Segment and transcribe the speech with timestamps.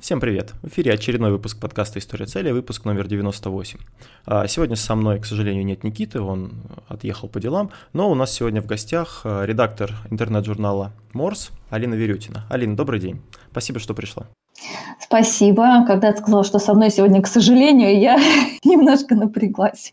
[0.00, 0.52] Всем привет!
[0.62, 3.78] В эфире очередной выпуск подкаста «История цели», выпуск номер 98.
[4.26, 6.54] А, сегодня со мной, к сожалению, нет Никиты, он
[6.88, 12.44] отъехал по делам, но у нас сегодня в гостях а, редактор интернет-журнала «Морс» Алина Верютина.
[12.50, 13.22] Алина, добрый день.
[13.52, 14.26] Спасибо, что пришла.
[15.00, 15.84] Спасибо.
[15.86, 18.16] Когда ты сказала, что со мной сегодня, к сожалению, я
[18.64, 19.92] немножко напряглась.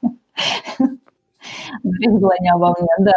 [1.84, 3.14] Была не обо мне, да.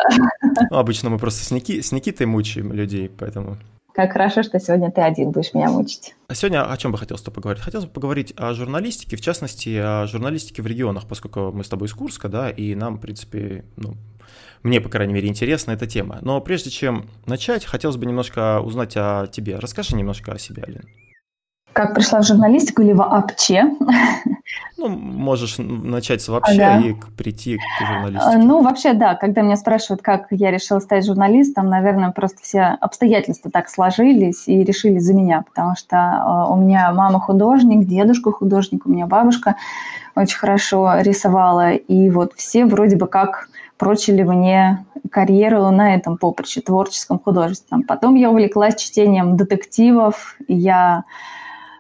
[0.71, 3.57] Ну, обычно мы просто с, Ники, с Никитой мучаем людей, поэтому
[3.97, 6.15] как хорошо, что сегодня ты один будешь меня мучить.
[6.29, 7.63] А сегодня о чем бы хотел с тобой поговорить?
[7.63, 11.89] Хотел бы поговорить о журналистике, в частности, о журналистике в регионах, поскольку мы с тобой
[11.89, 13.95] из Курска, да, и нам, в принципе, ну,
[14.63, 16.19] мне, по крайней мере, интересна эта тема.
[16.21, 19.59] Но прежде чем начать, хотелось бы немножко узнать о тебе.
[19.59, 20.85] Расскажи немножко о себе, Алина
[21.77, 23.71] как пришла в журналистику или вообще.
[24.79, 26.87] Ну, можешь начать с вообще ага.
[26.87, 28.39] и прийти к журналистике.
[28.39, 29.15] Ну, вообще, да.
[29.15, 34.65] Когда меня спрашивают, как я решила стать журналистом, наверное, просто все обстоятельства так сложились и
[34.65, 39.57] решили за меня, потому что э, у меня мама художник, дедушка художник, у меня бабушка
[40.15, 46.63] очень хорошо рисовала, и вот все вроде бы как прочили мне карьеру на этом поприще,
[46.63, 47.83] творческом, художественном.
[47.83, 51.36] Потом я увлеклась чтением детективов, я а,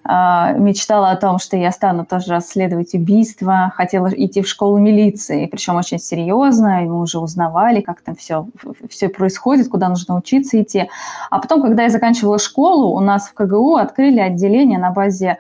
[0.09, 5.77] мечтала о том, что я стану тоже расследовать убийства, хотела идти в школу милиции, причем
[5.77, 8.47] очень серьезно, и мы уже узнавали, как там все,
[8.89, 10.89] все происходит, куда нужно учиться идти.
[11.31, 15.39] А потом, когда я заканчивала школу, у нас в КГУ открыли отделение на базе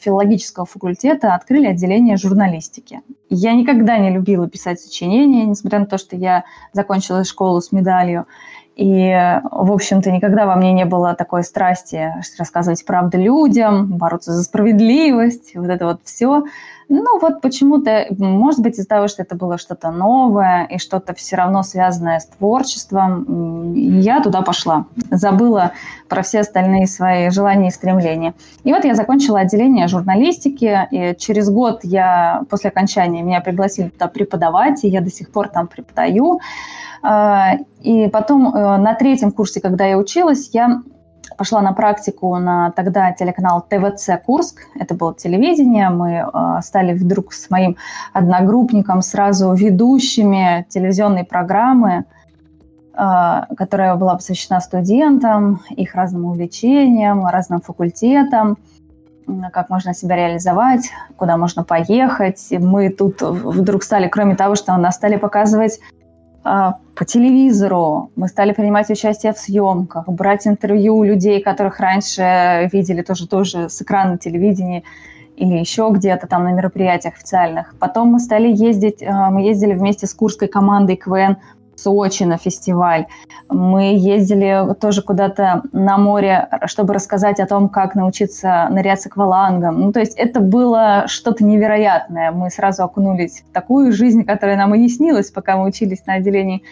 [0.00, 3.00] филологического факультета открыли отделение журналистики.
[3.28, 8.26] Я никогда не любила писать сочинения, несмотря на то, что я закончила школу с медалью.
[8.76, 14.42] И, в общем-то, никогда во мне не было такой страсти рассказывать правду людям, бороться за
[14.42, 16.44] справедливость, вот это вот все.
[16.92, 21.36] Ну вот почему-то, может быть, из-за того, что это было что-то новое и что-то все
[21.36, 24.86] равно связанное с творчеством, я туда пошла.
[25.08, 25.70] Забыла
[26.08, 28.34] про все остальные свои желания и стремления.
[28.64, 34.08] И вот я закончила отделение журналистики, и через год я, после окончания, меня пригласили туда
[34.08, 36.40] преподавать, и я до сих пор там преподаю.
[37.02, 40.82] А, и потом э, на третьем курсе, когда я училась, я
[41.36, 44.60] пошла на практику на тогда телеканал ТВЦ Курск.
[44.74, 45.88] Это было телевидение.
[45.88, 47.76] Мы э, стали вдруг с моим
[48.12, 52.04] одногруппником сразу ведущими телевизионной программы,
[52.92, 58.58] э, которая была посвящена студентам, их разным увлечениям, разным факультетам
[59.52, 62.48] как можно себя реализовать, куда можно поехать.
[62.50, 65.99] Мы тут вдруг стали, кроме того, что нас стали показывать а,
[66.42, 73.02] по телевизору, мы стали принимать участие в съемках, брать интервью у людей, которых раньше видели
[73.02, 74.82] тоже, тоже с экрана телевидения
[75.36, 77.74] или еще где-то там на мероприятиях официальных.
[77.78, 81.38] Потом мы стали ездить, а, мы ездили вместе с курской командой КВН
[81.82, 83.06] Сочи на фестиваль.
[83.48, 89.80] Мы ездили тоже куда-то на море, чтобы рассказать о том, как научиться нырять с аквалангом.
[89.80, 92.30] Ну, то есть это было что-то невероятное.
[92.32, 96.14] Мы сразу окунулись в такую жизнь, которая нам и не снилась, пока мы учились на
[96.14, 96.62] отделении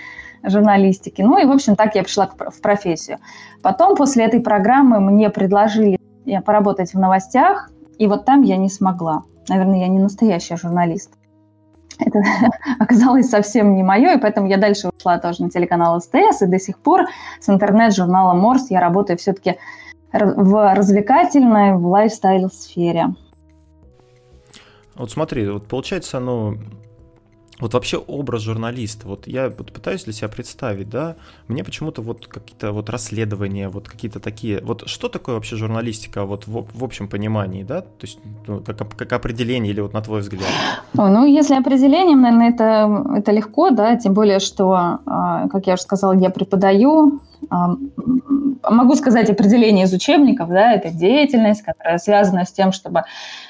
[0.43, 1.23] журналистики.
[1.23, 3.19] Ну и, в общем, так я пришла в профессию.
[3.63, 5.99] Потом, после этой программы, мне предложили
[6.45, 9.23] поработать в новостях, и вот там я не смогла.
[9.49, 11.18] Наверное, я не настоящая журналист
[11.99, 12.23] это
[12.79, 16.59] оказалось совсем не мое, и поэтому я дальше ушла тоже на телеканал СТС, и до
[16.59, 17.07] сих пор
[17.41, 19.57] с интернет-журналом Морс я работаю все-таки
[20.13, 23.15] в развлекательной, в лайфстайл-сфере.
[24.95, 26.57] Вот смотри, вот получается, ну,
[27.61, 31.17] вот вообще образ журналиста, вот я вот пытаюсь для себя представить, да,
[31.49, 36.47] мне почему-то вот какие-то вот расследования, вот какие-то такие, вот что такое вообще журналистика вот
[36.47, 40.21] в, в общем понимании, да, то есть ну, как, как определение или вот на твой
[40.21, 40.49] взгляд?
[40.95, 45.83] Ну, если определением, наверное, это, это легко, да, тем более, что, а, как я уже
[45.83, 47.21] сказала, я преподаю,
[47.51, 47.77] а,
[48.71, 53.03] могу сказать определение из учебников, да, это деятельность, которая связана с тем, чтобы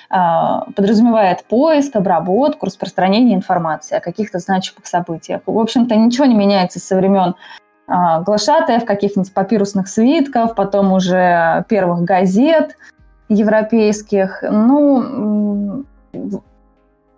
[0.08, 5.42] подразумевает поиск, обработку, распространение информации о каких-то значимых событиях.
[5.44, 7.34] В общем-то, ничего не меняется со времен
[7.86, 12.76] а, глашатаев, каких-нибудь папирусных свитков, потом уже первых газет
[13.28, 14.42] европейских.
[14.42, 15.84] Ну,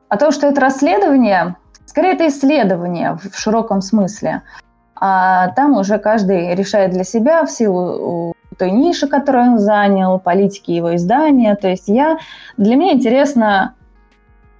[0.08, 1.56] а то, что это расследование,
[1.86, 4.42] скорее это исследование в широком смысле.
[4.96, 10.70] А там уже каждый решает для себя в силу той ниши, которую он занял, политики
[10.70, 11.56] его издания.
[11.56, 12.18] То есть я,
[12.58, 13.74] для меня интересно,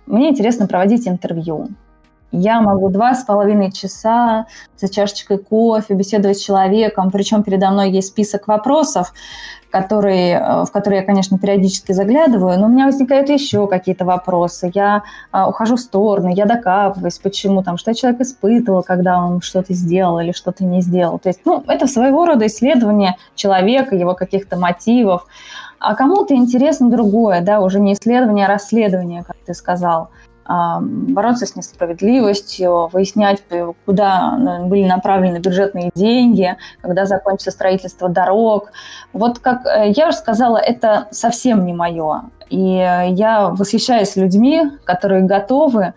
[0.07, 1.69] мне интересно проводить интервью.
[2.33, 4.47] Я могу два с половиной часа
[4.77, 9.13] за чашечкой кофе беседовать с человеком, причем передо мной есть список вопросов,
[9.71, 14.71] который, э, в который я, конечно, периодически заглядываю, но у меня возникают еще какие-то вопросы.
[14.75, 19.75] Я а, ухожу в сторону, я докапываюсь, почему там, что человек испытывал, когда он что-то
[19.75, 21.19] сделал или что-то не сделал.
[21.19, 25.27] То есть, ну, это своего рода исследование человека, его каких-то мотивов.
[25.79, 30.11] А кому-то интересно другое, да, уже не исследование, а расследование, как ты сказал
[30.81, 33.43] бороться с несправедливостью, выяснять,
[33.87, 38.73] куда были направлены бюджетные деньги, когда закончится строительство дорог.
[39.13, 42.23] Вот как э, я уже сказала, это совсем не мое.
[42.49, 45.95] И я восхищаюсь людьми, которые готовы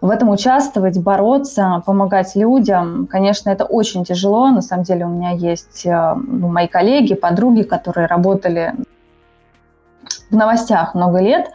[0.00, 3.06] в этом участвовать, бороться, помогать людям.
[3.06, 4.48] Конечно, это очень тяжело.
[4.48, 8.74] На самом деле у меня есть э, ну, мои коллеги, подруги, которые работали
[10.30, 11.50] в новостях много лет,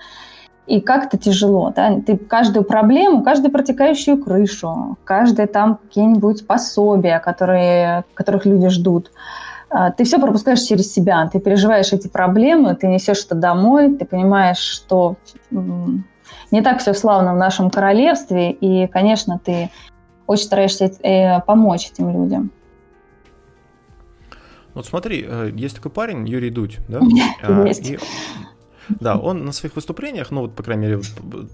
[0.66, 8.06] и как-то тяжело, да, ты каждую проблему, каждую протекающую крышу, каждое там какие-нибудь пособия, которые,
[8.14, 9.12] которых люди ждут,
[9.70, 14.06] а, ты все пропускаешь через себя, ты переживаешь эти проблемы, ты несешь это домой, ты
[14.06, 15.18] понимаешь, что
[16.52, 19.70] не так все славно в нашем королевстве, и, конечно, ты
[20.28, 22.52] очень стараешься э, помочь этим людям.
[24.74, 27.00] Вот смотри, э, есть такой парень, Юрий Дудь, да?
[27.66, 27.90] Есть.
[27.90, 28.00] И
[28.90, 31.02] да, он на своих выступлениях, ну вот, по крайней мере,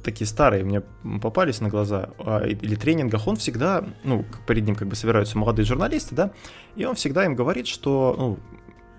[0.03, 0.81] такие старые мне
[1.21, 5.65] попались на глаза, а, или тренингах, он всегда, ну, перед ним как бы собираются молодые
[5.65, 6.31] журналисты, да,
[6.75, 8.39] и он всегда им говорит, что, ну,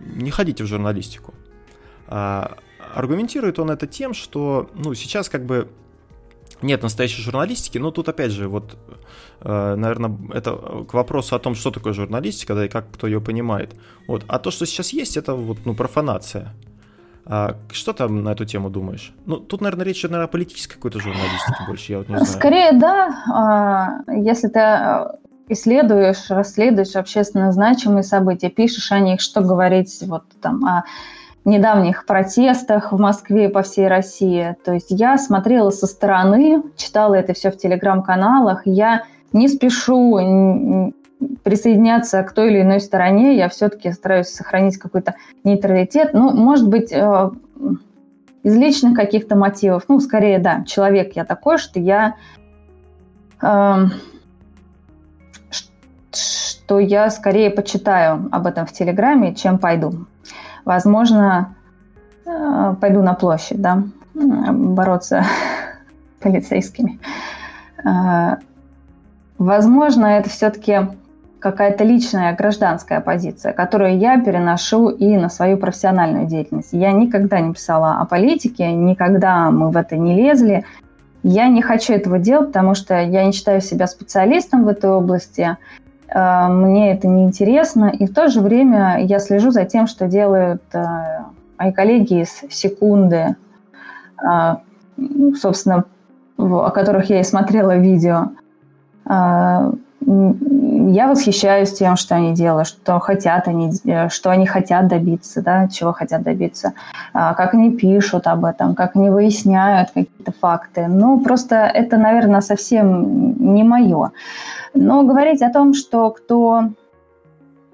[0.00, 1.34] не ходите в журналистику.
[2.06, 2.56] А,
[2.94, 5.68] аргументирует он это тем, что, ну, сейчас как бы
[6.62, 8.76] нет настоящей журналистики, но тут опять же, вот,
[9.40, 13.20] э, наверное, это к вопросу о том, что такое журналистика, да, и как кто ее
[13.20, 13.74] понимает.
[14.06, 14.24] Вот.
[14.28, 16.54] А то, что сейчас есть, это вот, ну, профанация.
[17.32, 19.14] А что там на эту тему думаешь?
[19.24, 22.26] Ну, тут, наверное, речь, наверное, о политической какой-то журналистике больше, я вот не знаю.
[22.26, 23.22] Скорее, да.
[23.32, 25.14] А, если ты а,
[25.48, 30.82] исследуешь, расследуешь общественно значимые события, пишешь о них, что говорить вот там о
[31.44, 34.56] недавних протестах в Москве и по всей России.
[34.64, 40.92] То есть я смотрела со стороны, читала это все в телеграм-каналах, я не спешу
[41.42, 45.14] присоединяться к той или иной стороне, я все-таки стараюсь сохранить какой-то
[45.44, 46.14] нейтралитет.
[46.14, 47.30] Ну, может быть, э,
[48.42, 52.16] из личных каких-то мотивов, ну, скорее, да, человек я такой, что я
[53.42, 53.86] э,
[56.12, 60.06] что я скорее почитаю об этом в Телеграме, чем пойду.
[60.64, 61.54] Возможно,
[62.24, 63.82] э, пойду на площадь, да,
[64.14, 65.24] бороться
[66.18, 67.00] с полицейскими.
[67.84, 68.36] Э,
[69.38, 70.88] возможно, это все-таки
[71.40, 76.68] какая-то личная гражданская позиция, которую я переношу и на свою профессиональную деятельность.
[76.72, 80.64] Я никогда не писала о политике, никогда мы в это не лезли.
[81.22, 85.56] Я не хочу этого делать, потому что я не считаю себя специалистом в этой области.
[86.08, 90.06] Э, мне это не интересно, и в то же время я слежу за тем, что
[90.06, 90.84] делают э,
[91.58, 93.36] мои коллеги из секунды,
[94.22, 94.56] э,
[95.40, 95.84] собственно,
[96.36, 98.30] о которых я и смотрела видео
[100.06, 105.68] я восхищаюсь тем, что они делают, что хотят они, э, что они хотят добиться, да,
[105.68, 106.72] чего хотят добиться,
[107.12, 110.86] а, как они пишут об этом, как они выясняют какие-то факты.
[110.88, 114.12] Ну, просто это, наверное, совсем не мое.
[114.74, 116.70] Но говорить о том, что кто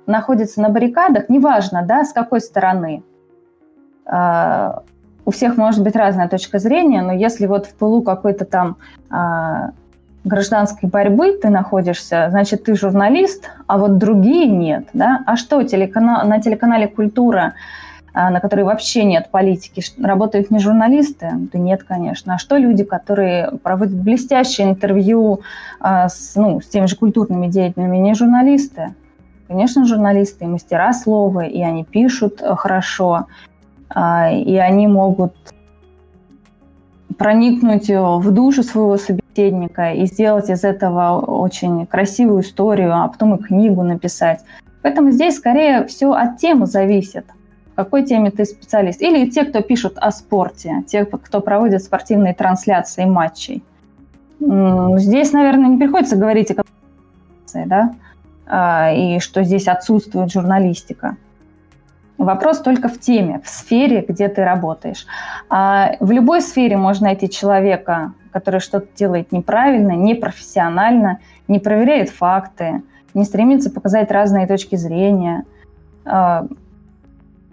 [0.06, 3.02] находится на баррикадах, неважно, да, с какой стороны,
[4.04, 4.82] а,
[5.24, 8.76] у всех может быть разная точка зрения, но если вот в полу какой-то там
[9.10, 9.70] а,
[10.26, 15.22] гражданской борьбы ты находишься, значит, ты журналист, а вот другие нет, да?
[15.26, 17.54] А что, телеканал, на телеканале «Культура»,
[18.12, 21.30] а, на которой вообще нет политики, работают не журналисты?
[21.52, 22.34] Да нет, конечно.
[22.34, 25.42] А что люди, которые проводят блестящее интервью
[25.80, 28.94] а, с, ну, с теми же культурными деятелями, не журналисты?
[29.46, 33.26] Конечно, журналисты и мастера слова, и они пишут э, хорошо,
[33.90, 35.34] а, и они могут
[37.18, 43.42] проникнуть в душу своего собеседника и сделать из этого очень красивую историю, а потом и
[43.42, 44.40] книгу написать.
[44.82, 47.26] Поэтому здесь скорее все от темы зависит.
[47.72, 49.02] В какой теме ты специалист?
[49.02, 53.62] Или те, кто пишут о спорте, те, кто проводит спортивные трансляции матчей.
[54.40, 56.62] Здесь, наверное, не приходится говорить о
[57.64, 57.94] да,
[58.46, 61.16] а, и что здесь отсутствует журналистика.
[62.18, 65.06] Вопрос только в теме, в сфере, где ты работаешь.
[65.50, 72.82] А в любой сфере можно найти человека, который что-то делает неправильно, непрофессионально, не проверяет факты,
[73.12, 75.44] не стремится показать разные точки зрения.
[76.06, 76.46] А,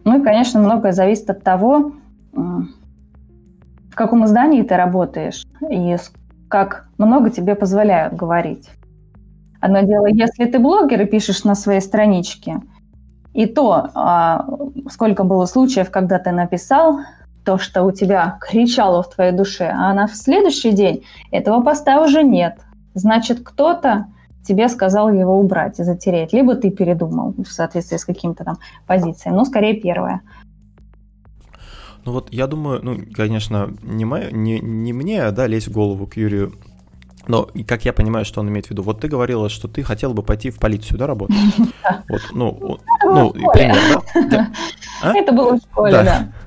[0.05, 1.91] ну и, конечно, многое зависит от того,
[2.31, 5.97] в каком издании ты работаешь и
[6.47, 8.69] как много тебе позволяют говорить.
[9.59, 12.61] Одно дело, если ты блогер и пишешь на своей страничке–
[13.33, 14.45] и то, а,
[14.89, 16.99] сколько было случаев, когда ты написал
[17.43, 22.23] то, что у тебя кричало в твоей душе, а на следующий день этого поста уже
[22.23, 22.59] нет.
[22.93, 24.05] Значит, кто-то
[24.43, 26.31] тебе сказал его убрать и затереть.
[26.31, 29.37] Либо ты передумал в соответствии с какими-то там позициями.
[29.37, 30.21] Ну, скорее первое.
[32.05, 36.05] Ну вот я думаю, ну, конечно, не, мое, не, не мне, да, лезть в голову
[36.05, 36.53] к Юрию
[37.27, 40.13] но, как я понимаю, что он имеет в виду, вот ты говорила, что ты хотела
[40.13, 41.37] бы пойти в полицию, да, работать?
[42.09, 42.79] Вот, ну,
[43.13, 44.51] ну, пример, да?
[45.01, 45.13] А?
[45.13, 46.31] Это было в школе, да.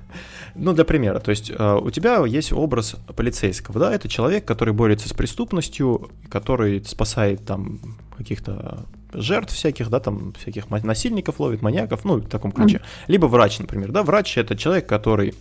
[0.58, 4.73] Ну, для примера, то есть э, у тебя есть образ полицейского, да, это человек, который
[4.73, 7.78] борется с преступностью, который спасает там
[8.16, 12.80] каких-то жертв всяких, да, там всяких насильников ловит, маньяков, ну, в таком ключе.
[13.06, 15.35] Либо врач, например, да, врач это человек, который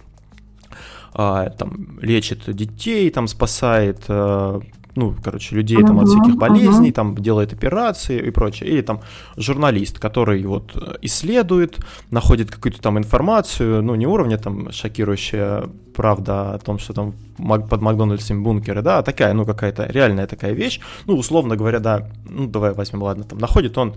[1.13, 4.59] а, там лечит детей, там спасает а,
[4.95, 8.69] ну, короче, людей там от всяких болезней, там делает операции и прочее.
[8.69, 9.01] Или там
[9.37, 11.77] журналист, который вот исследует,
[12.11, 17.81] находит какую-то там информацию, ну, не уровня там шокирующая правда о том, что там под
[17.81, 20.79] Макдональдсом бункеры, да, а такая, ну, какая-то реальная такая вещь.
[21.07, 23.95] Ну, условно говоря, да, ну, давай возьмем, ладно, там находит он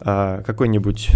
[0.00, 1.10] э, какой-нибудь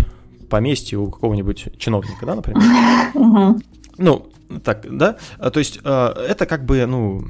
[0.48, 3.56] поместье у какого-нибудь чиновника, да, например.
[3.98, 4.32] Ну,
[4.64, 7.22] так, да, а, то есть э, это как бы, ну,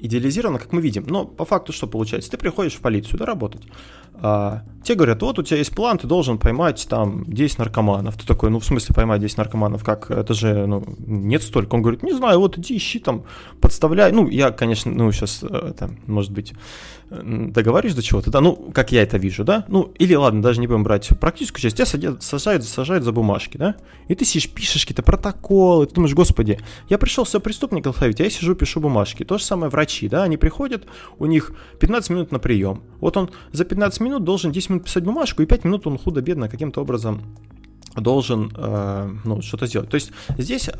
[0.00, 1.04] идеализировано, как мы видим.
[1.06, 2.30] Но по факту что получается?
[2.30, 3.62] Ты приходишь в полицию, да, работать.
[4.22, 8.16] А, те говорят, вот у тебя есть план, ты должен поймать там 10 наркоманов.
[8.16, 10.10] Ты такой, ну в смысле поймать 10 наркоманов, как?
[10.10, 11.74] Это же, ну, нет столько.
[11.74, 13.24] Он говорит, не знаю, вот иди ищи там,
[13.60, 14.12] подставляй.
[14.12, 16.54] Ну, я, конечно, ну, сейчас, это, может быть,
[17.10, 20.68] договариваюсь до чего-то, да, ну, как я это вижу, да, ну, или ладно, даже не
[20.68, 23.74] будем брать практическую часть, тебя садят, сажают, сажают за бумажки, да,
[24.06, 28.24] и ты сидишь, пишешь какие-то протоколы, ты думаешь, господи, я пришел все преступников ловить, а
[28.24, 29.24] я сижу, пишу бумажки.
[29.24, 30.86] То же самое врачи, да, они приходят,
[31.18, 35.04] у них 15 минут на прием, вот он за 15 минут должен 10 минут писать
[35.04, 37.22] бумажку, и 5 минут он худо-бедно каким-то образом
[37.96, 39.88] должен э, ну, что-то сделать.
[39.90, 40.72] То есть здесь э,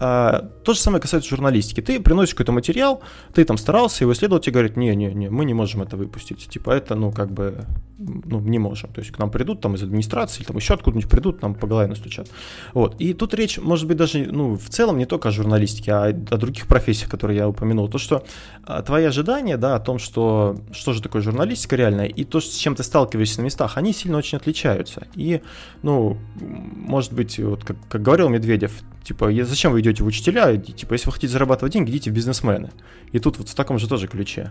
[0.64, 1.80] то же самое касается журналистики.
[1.80, 3.02] Ты приносишь какой-то материал,
[3.34, 6.48] ты там старался, его исследователь говорит, не-не-не, мы не можем это выпустить.
[6.48, 7.64] Типа это, ну, как бы,
[7.98, 8.92] ну, не можем.
[8.92, 11.88] То есть к нам придут там из администрации, там еще откуда-нибудь придут, нам по голове
[11.88, 12.28] настучат.
[12.74, 13.00] Вот.
[13.00, 16.36] И тут речь, может быть, даже, ну, в целом не только о журналистике, а о
[16.36, 17.88] других профессиях, которые я упомянул.
[17.88, 18.24] То, что
[18.66, 22.54] э, твои ожидания, да, о том, что, что же такое журналистика реальная, и то, с
[22.54, 25.08] чем ты сталкиваешься на местах, они сильно очень отличаются.
[25.14, 25.40] И,
[25.82, 30.54] ну, может может быть, вот как, как говорил Медведев, типа, зачем вы идете в учителя?
[30.58, 32.68] Типа, если вы хотите зарабатывать деньги, идите в бизнесмены.
[33.10, 34.50] И тут вот в таком же тоже ключе.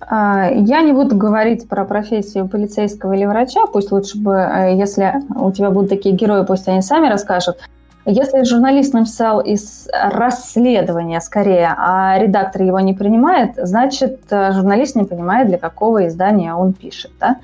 [0.00, 5.14] А, я не буду говорить про профессию полицейского или врача, пусть лучше бы, э, если
[5.34, 7.56] у тебя будут такие герои, пусть они сами расскажут.
[8.04, 15.04] Если журналист написал из расследования скорее, а редактор его не принимает, значит, э, журналист не
[15.04, 17.12] понимает, для какого издания он пишет.
[17.18, 17.36] Да?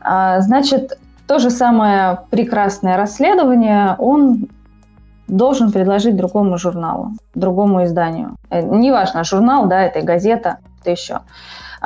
[0.00, 4.48] А, значит, то же самое прекрасное расследование он
[5.26, 8.36] должен предложить другому журналу, другому изданию.
[8.50, 11.20] Э, неважно, журнал, да, это газета, это еще.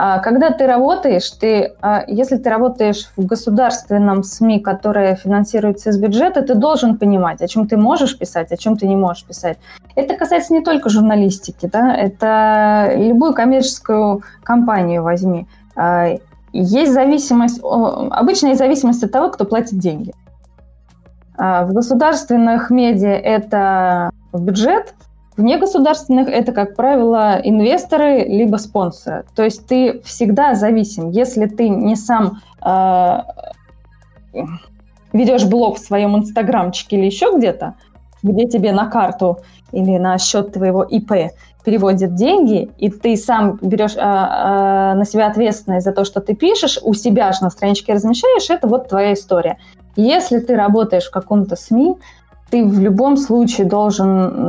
[0.00, 5.98] А когда ты работаешь, ты, а, если ты работаешь в государственном СМИ, которое финансируется из
[5.98, 9.58] бюджета, ты должен понимать, о чем ты можешь писать, о чем ты не можешь писать.
[9.96, 15.48] Это касается не только журналистики, да, это любую коммерческую компанию возьми.
[16.58, 20.12] А, есть зависимость, обычная зависимость от того, кто платит деньги.
[21.36, 24.94] А, в государственных медиа это бюджет,
[25.36, 29.24] в негосударственных это, как правило, инвесторы либо спонсоры.
[29.36, 31.10] То есть ты всегда зависим.
[31.10, 33.18] Если ты не сам э,
[35.12, 37.74] ведешь блог в своем инстаграмчике или еще где-то,
[38.24, 39.38] где тебе на карту
[39.70, 41.30] или на счет твоего ИП
[41.68, 46.34] переводят деньги, и ты сам берешь а, а, на себя ответственность за то, что ты
[46.34, 49.58] пишешь, у себя же на страничке размещаешь, это вот твоя история.
[49.94, 51.98] Если ты работаешь в каком-то СМИ,
[52.50, 54.48] ты в любом случае должен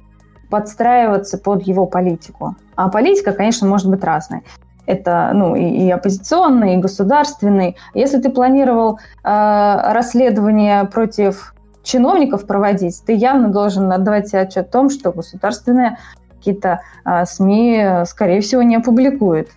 [0.49, 2.55] подстраиваться под его политику.
[2.77, 4.43] А политика, конечно, может быть разной.
[4.85, 7.75] Это ну, и, и оппозиционный, и государственный.
[7.93, 14.71] Если ты планировал э, расследование против чиновников проводить, ты явно должен отдавать себе отчет о
[14.71, 15.97] том, что государственная
[16.39, 19.50] какие-то а, СМИ, скорее всего, не опубликуют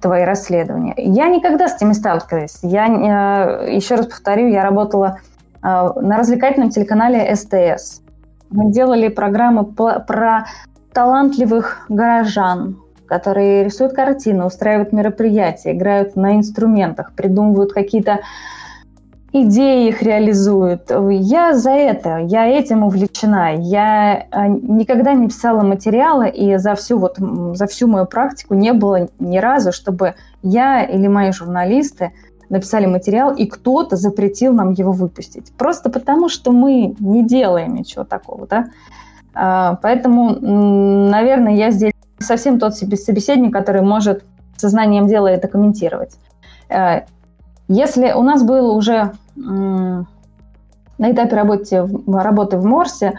[0.00, 0.94] твои расследования.
[0.96, 2.58] Я никогда с этим не сталкивалась.
[2.62, 5.18] Я, а, еще раз повторю, я работала
[5.62, 8.02] а, на развлекательном телеканале СТС.
[8.50, 10.46] Мы делали программы про
[10.92, 18.20] талантливых горожан, которые рисуют картины, устраивают мероприятия, играют на инструментах, придумывают какие-то
[19.34, 20.90] идеи их реализуют.
[21.10, 23.54] Я за это, я этим увлечена.
[23.56, 28.72] Я э, никогда не писала материалы, и за всю, вот, за всю мою практику не
[28.72, 32.12] было ни разу, чтобы я или мои журналисты
[32.48, 35.52] написали материал, и кто-то запретил нам его выпустить.
[35.58, 38.46] Просто потому, что мы не делаем ничего такого.
[38.46, 38.66] Да?
[39.34, 40.38] А, поэтому,
[41.10, 44.24] наверное, я здесь совсем тот собеседник, который может
[44.56, 46.16] сознанием дела это комментировать.
[47.68, 50.06] Если у нас было уже на
[50.98, 53.14] этапе работы, работы в Морсе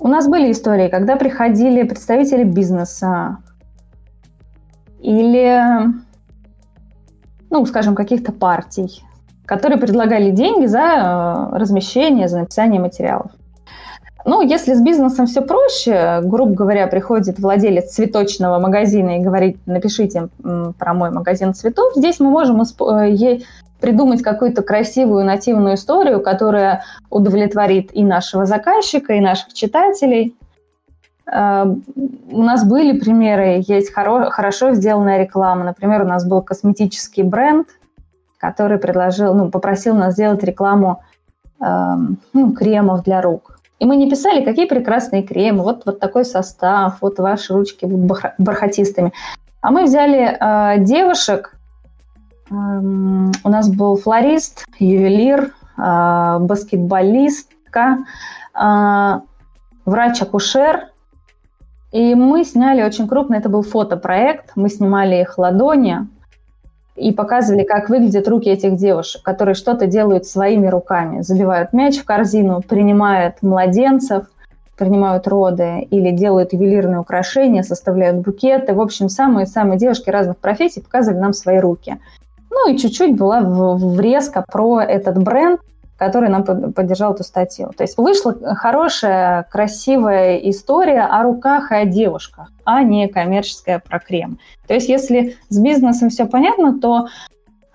[0.00, 3.38] у нас были истории, когда приходили представители бизнеса
[5.00, 5.62] или,
[7.50, 9.02] ну, скажем, каких-то партий,
[9.46, 10.80] которые предлагали деньги за
[11.52, 13.30] э, размещение, за написание материалов.
[14.24, 20.28] Ну, если с бизнесом все проще, грубо говоря, приходит владелец цветочного магазина и говорит, напишите
[20.78, 23.38] про мой магазин цветов, здесь мы можем э,
[23.80, 30.34] придумать какую-то красивую нативную историю, которая удовлетворит и нашего заказчика, и наших читателей.
[31.30, 31.66] Э,
[32.30, 35.64] у нас были примеры, есть хоро- хорошо сделанная реклама.
[35.64, 37.68] Например, у нас был косметический бренд,
[38.38, 41.02] который предложил, ну, попросил нас сделать рекламу
[41.60, 41.94] э,
[42.32, 43.53] ну, кремов для рук.
[43.84, 48.18] И мы не писали, какие прекрасные кремы, вот, вот такой состав, вот ваши ручки будут
[48.38, 49.12] бархатистыми.
[49.60, 51.54] А мы взяли э, девушек,
[52.50, 57.98] э, у нас был флорист, ювелир, э, баскетболистка,
[58.54, 59.20] э,
[59.84, 60.88] врач-акушер,
[61.92, 66.08] и мы сняли очень крупно, это был фотопроект, мы снимали их ладони,
[66.96, 72.04] и показывали, как выглядят руки этих девушек, которые что-то делают своими руками, забивают мяч в
[72.04, 74.26] корзину, принимают младенцев,
[74.76, 78.74] принимают роды или делают ювелирные украшения, составляют букеты.
[78.74, 81.98] В общем, самые-самые девушки разных профессий показывали нам свои руки.
[82.50, 85.60] Ну и чуть-чуть была врезка про этот бренд,
[86.04, 87.70] который нам поддержал эту статью.
[87.76, 93.98] То есть вышла хорошая, красивая история о руках и о девушках, а не коммерческая про
[93.98, 94.38] крем.
[94.66, 97.08] То есть если с бизнесом все понятно, то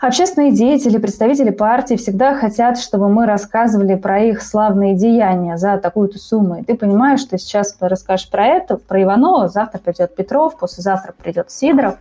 [0.01, 6.17] Общественные деятели, представители партии всегда хотят, чтобы мы рассказывали про их славные деяния за такую-то
[6.17, 6.55] сумму.
[6.55, 11.13] И ты понимаешь, что сейчас ты расскажешь про это, про Иванова, завтра придет Петров, послезавтра
[11.21, 11.95] придет Сидоров,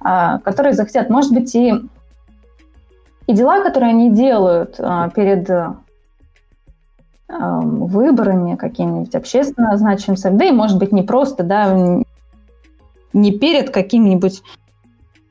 [0.00, 1.72] а, которые захотят, может быть, и
[3.26, 5.76] и дела, которые они делают а, перед а,
[7.28, 12.02] выборами какими-нибудь общественно значимыми, да и, может быть, не просто, да,
[13.12, 14.42] не перед какими-нибудь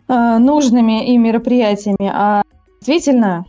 [0.07, 2.43] а, нужными и мероприятиями, а
[2.79, 3.45] действительно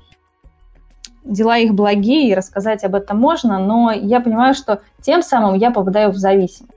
[1.24, 5.70] дела их благие, и рассказать об этом можно, но я понимаю, что тем самым я
[5.70, 6.72] попадаю в зависимость.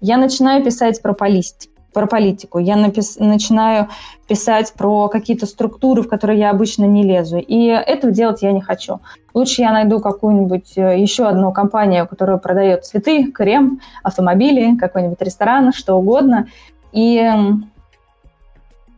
[0.00, 3.16] Я начинаю писать про политику, про политику, я напис...
[3.18, 3.88] начинаю
[4.28, 7.38] писать про какие-то структуры, в которые я обычно не лезу.
[7.38, 9.00] И этого делать я не хочу.
[9.32, 15.72] Лучше я найду какую-нибудь э, еще одну компанию, которая продает цветы, крем, автомобили, какой-нибудь ресторан,
[15.72, 16.48] что угодно,
[16.92, 17.32] и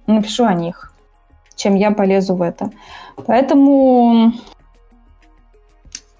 [0.08, 0.92] напишу о них,
[1.54, 2.72] чем я полезу в это.
[3.26, 4.32] Поэтому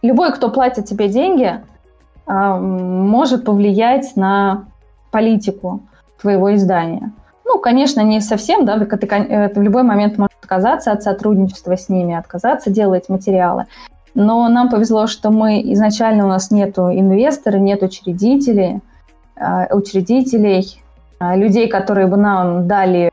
[0.03, 1.61] любой, кто платит тебе деньги,
[2.25, 4.67] а, может повлиять на
[5.11, 5.81] политику
[6.21, 7.13] твоего издания.
[7.45, 11.89] Ну, конечно, не совсем, да, ты, ты в любой момент можешь отказаться от сотрудничества с
[11.89, 13.67] ними, отказаться делать материалы.
[14.15, 18.81] Но нам повезло, что мы изначально у нас нету инвестора, нет учредителей,
[19.37, 20.83] э, учредителей,
[21.21, 23.11] э, людей, которые бы нам дали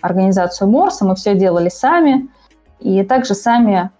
[0.00, 2.28] организацию Морса, мы все делали сами,
[2.80, 3.90] и также сами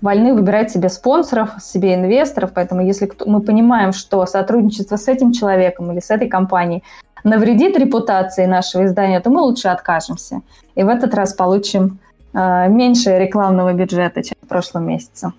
[0.00, 5.90] вольны выбирать себе спонсоров, себе инвесторов, поэтому если мы понимаем, что сотрудничество с этим человеком
[5.92, 6.84] или с этой компанией
[7.24, 10.40] навредит репутации нашего издания, то мы лучше откажемся.
[10.74, 11.98] И в этот раз получим
[12.34, 15.32] э, меньше рекламного бюджета, чем в прошлом месяце.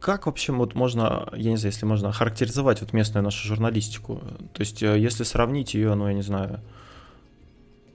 [0.00, 4.20] Как вообще вот можно, я не знаю, если можно характеризовать вот местную нашу журналистику?
[4.52, 6.60] То есть, э, если сравнить ее, ну, я не знаю,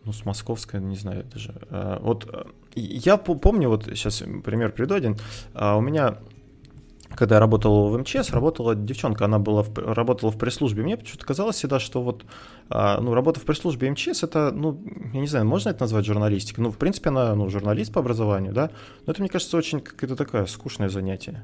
[0.05, 1.53] ну, с московской, не знаю даже.
[1.69, 5.17] Э, вот э, я помню, вот сейчас пример приведу один.
[5.53, 6.17] У меня
[7.19, 10.83] когда я работал в МЧС, работала девчонка, она была в, работала в пресс-службе.
[10.83, 12.23] Мне почему-то казалось всегда, что вот,
[12.69, 14.81] а, ну, работа в пресс-службе МЧС, это, ну,
[15.13, 16.63] я не знаю, можно это назвать журналистикой?
[16.63, 18.71] Ну, в принципе, она, ну, журналист по образованию, да,
[19.05, 21.43] но это, мне кажется, очень какое-то такое скучное занятие.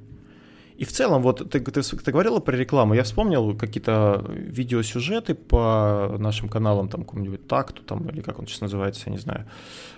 [0.78, 6.16] И в целом, вот ты, ты, ты говорила про рекламу, я вспомнил какие-то видеосюжеты по
[6.20, 9.46] нашим каналам, там, какому-нибудь такту, там, или как он сейчас называется, я не знаю,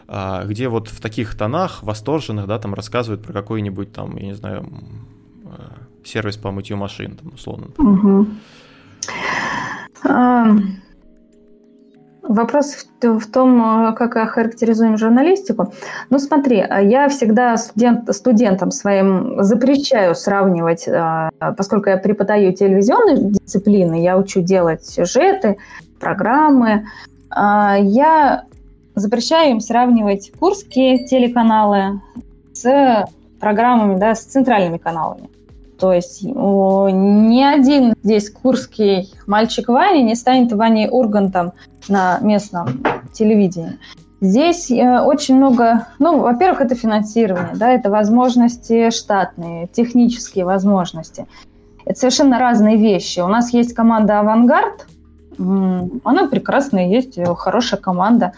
[0.07, 4.35] а, где вот в таких тонах восторженных, да, там рассказывают про какой-нибудь там, я не
[4.35, 4.67] знаю,
[6.03, 7.67] сервис по мытью машин, там, условно.
[7.77, 8.27] Угу.
[10.05, 10.55] А,
[12.23, 15.73] вопрос в, в том, как охарактеризуем журналистику.
[16.09, 20.87] Ну, смотри, я всегда студент, студентам своим запрещаю сравнивать,
[21.57, 25.57] поскольку я преподаю телевизионные дисциплины, я учу делать сюжеты,
[25.99, 26.85] программы,
[27.29, 28.45] а, я
[28.95, 32.01] запрещаю им сравнивать курские телеканалы
[32.53, 33.05] с
[33.39, 35.29] программами, да, с центральными каналами.
[35.79, 41.53] То есть ни один здесь курский мальчик Ваня не станет Ваней Ургантом
[41.87, 43.77] на местном телевидении.
[44.19, 51.27] Здесь э, очень много, ну, во-первых, это финансирование, да, это возможности штатные, технические возможности.
[51.85, 53.19] Это совершенно разные вещи.
[53.19, 54.87] У нас есть команда «Авангард»,
[55.37, 58.33] она прекрасная, есть хорошая команда.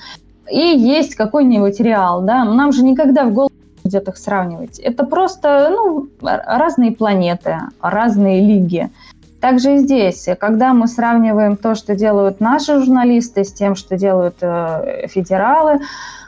[0.51, 3.53] И есть какой-нибудь реал, да, нам же никогда в голову
[3.89, 4.79] идет их сравнивать.
[4.79, 8.89] Это просто, ну, разные планеты, разные лиги.
[9.41, 14.35] Также и здесь, когда мы сравниваем то, что делают наши журналисты, с тем, что делают
[14.41, 15.79] э, федералы,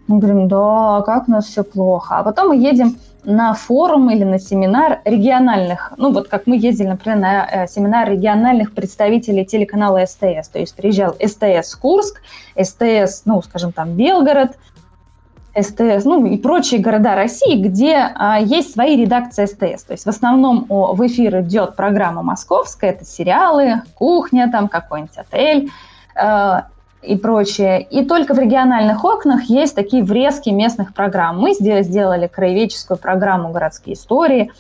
[0.07, 2.17] мы говорим, да, как у нас все плохо.
[2.17, 6.87] А потом мы едем на форум или на семинар региональных, ну вот как мы ездили,
[6.87, 12.21] например, на э, семинар региональных представителей телеканала СТС, то есть приезжал СТС Курск,
[12.59, 14.57] СТС, ну, скажем там, Белгород,
[15.59, 19.83] СТС, ну и прочие города России, где а, есть свои редакции СТС.
[19.83, 25.17] То есть в основном о, в эфир идет программа московская, это сериалы, кухня, там какой-нибудь
[25.17, 25.69] отель
[26.15, 26.61] э,
[27.01, 27.81] и прочее.
[27.81, 31.39] И только в региональных окнах есть такие врезки местных программ.
[31.39, 34.51] Мы здесь сделали краеведческую программу «Городские истории»,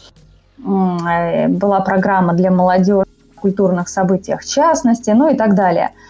[0.57, 3.05] э, была программа для молодежи
[3.39, 5.91] культурных событиях в частности, ну и так далее–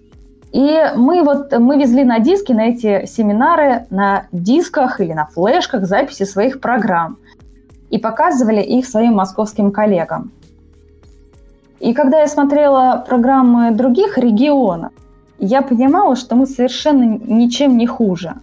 [0.51, 5.85] и мы вот мы везли на диски на эти семинары на дисках или на флешках
[5.85, 7.17] записи своих программ
[7.89, 10.31] и показывали их своим московским коллегам.
[11.79, 14.91] И когда я смотрела программы других регионов,
[15.39, 18.35] я понимала, что мы совершенно ничем не хуже.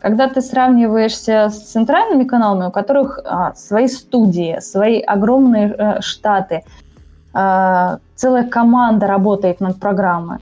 [0.00, 6.64] Когда ты сравниваешься с центральными каналами, у которых а, свои студии, свои огромные а, штаты,
[7.32, 10.38] а, целая команда работает над программой,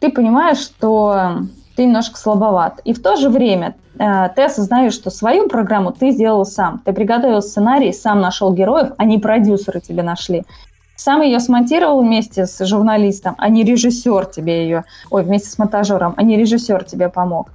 [0.00, 1.42] ты понимаешь, что
[1.76, 2.80] ты немножко слабоват.
[2.84, 6.80] И в то же время э, ты осознаешь, что свою программу ты сделал сам.
[6.84, 10.44] Ты приготовил сценарий, сам нашел героев, а не продюсеры тебе нашли.
[10.96, 16.14] Сам ее смонтировал вместе с журналистом, а не режиссер тебе ее, ой, вместе с монтажером,
[16.16, 17.50] а не режиссер тебе помог.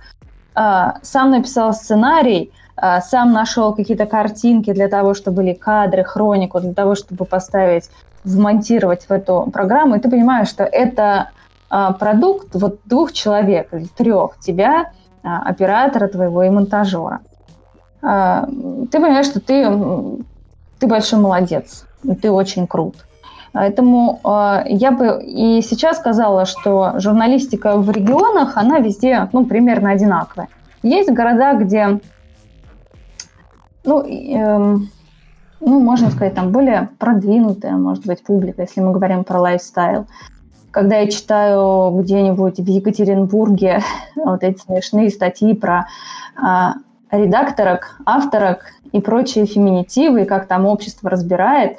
[0.56, 2.52] Э, сам написал сценарий,
[2.82, 7.90] э, сам нашел какие-то картинки для того, чтобы были кадры, хронику, для того, чтобы поставить,
[8.24, 9.96] вмонтировать в эту программу.
[9.96, 11.28] И ты понимаешь, что это а,
[12.00, 14.92] продукт вот двух человек или трех, тебя,
[15.24, 17.22] а, оператора твоего и монтажера.
[18.02, 18.46] А,
[18.92, 19.66] ты понимаешь, что ты,
[20.80, 21.86] ты большой молодец,
[22.22, 22.96] ты очень крут.
[23.54, 24.20] Поэтому
[24.66, 30.48] я бы и сейчас сказала, что журналистика в регионах, она везде ну, примерно одинаковая.
[30.82, 32.00] Есть города, где,
[33.86, 34.90] ну, эм,
[35.60, 40.08] ну, можно сказать, там более продвинутая, может быть, публика, если мы говорим про лайфстайл
[40.74, 43.82] когда я читаю где-нибудь в Екатеринбурге
[44.16, 45.88] вот эти смешные статьи про
[46.36, 46.74] а,
[47.12, 51.78] редакторок, авторок и прочие феминитивы, и как там общество разбирает,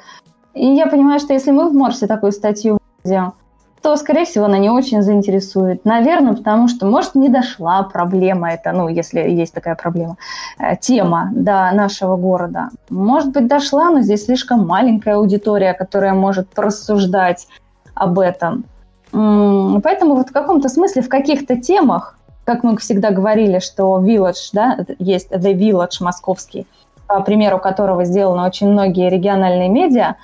[0.53, 3.33] и я понимаю, что если мы в Морсе такую статью введем,
[3.81, 5.85] то, скорее всего, она не очень заинтересует.
[5.85, 10.15] Наверное, потому что, может, не дошла проблема это, ну, если есть такая проблема,
[10.57, 12.69] э, тема до нашего города.
[12.89, 17.47] Может быть, дошла, но здесь слишком маленькая аудитория, которая может порассуждать
[17.93, 18.65] об этом.
[19.11, 24.77] Поэтому вот в каком-то смысле в каких-то темах, как мы всегда говорили, что Village, да,
[24.99, 26.67] есть The Village московский,
[27.07, 30.15] по примеру которого сделаны очень многие региональные медиа,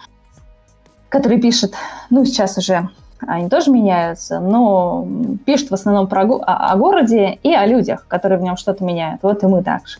[1.09, 1.73] которые пишут,
[2.09, 2.89] ну, сейчас уже
[3.27, 5.05] они тоже меняются, но
[5.45, 9.21] пишут в основном про, о, о городе и о людях, которые в нем что-то меняют.
[9.21, 9.99] Вот и мы так же.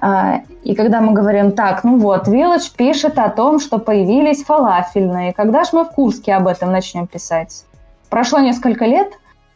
[0.00, 5.32] А, и когда мы говорим, так, ну вот, Village пишет о том, что появились фалафельные,
[5.32, 7.64] когда же мы в Курске об этом начнем писать?
[8.14, 9.08] Прошло несколько лет,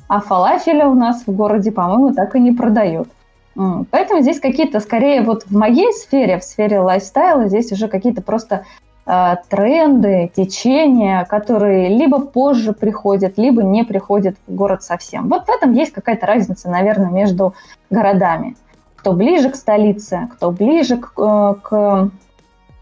[0.09, 3.07] а фалафеля у нас в городе, по-моему, так и не продают.
[3.55, 8.65] Поэтому здесь какие-то, скорее, вот в моей сфере, в сфере лайфстайла, здесь уже какие-то просто
[9.07, 15.29] э, тренды, течения, которые либо позже приходят, либо не приходят в город совсем.
[15.29, 17.55] Вот в этом есть какая-то разница, наверное, между
[17.91, 18.57] городами.
[18.97, 22.11] Кто ближе к столице, кто ближе к, э, к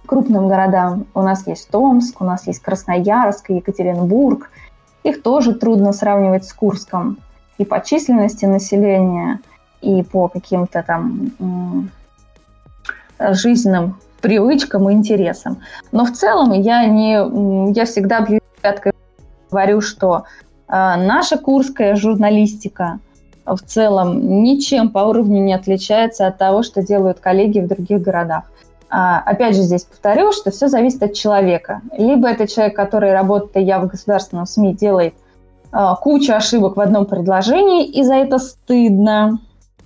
[0.06, 1.04] крупным городам.
[1.12, 4.50] У нас есть Томск, у нас есть Красноярск, Екатеринбург–
[5.06, 7.18] их тоже трудно сравнивать с Курском
[7.58, 9.40] и по численности населения,
[9.80, 11.90] и по каким-то там
[13.18, 15.58] жизненным привычкам и интересам.
[15.92, 18.92] Но в целом я, не, я всегда бью пяткой
[19.50, 20.24] говорю, что
[20.68, 22.98] э, наша курская журналистика
[23.44, 28.44] в целом ничем по уровню не отличается от того, что делают коллеги в других городах.
[28.88, 31.83] А, опять же, здесь повторю, что все зависит от человека.
[31.96, 35.14] Либо это человек, который работает, я в государственном СМИ, делает
[35.72, 39.40] а, кучу ошибок в одном предложении, и за это стыдно,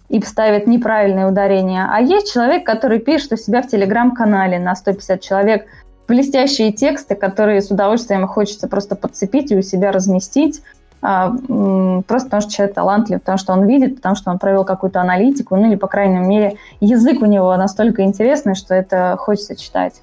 [0.09, 1.87] и ставит неправильное ударение.
[1.91, 5.67] А есть человек, который пишет у себя в телеграм-канале на 150 человек
[6.09, 10.61] блестящие тексты, которые с удовольствием хочется просто подцепить и у себя разместить,
[11.01, 15.57] просто потому что человек талантлив, потому что он видит, потому что он провел какую-то аналитику,
[15.57, 20.03] ну или, по крайней мере, язык у него настолько интересный, что это хочется читать.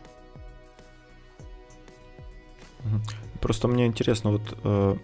[3.42, 4.96] Просто мне интересно, вот э,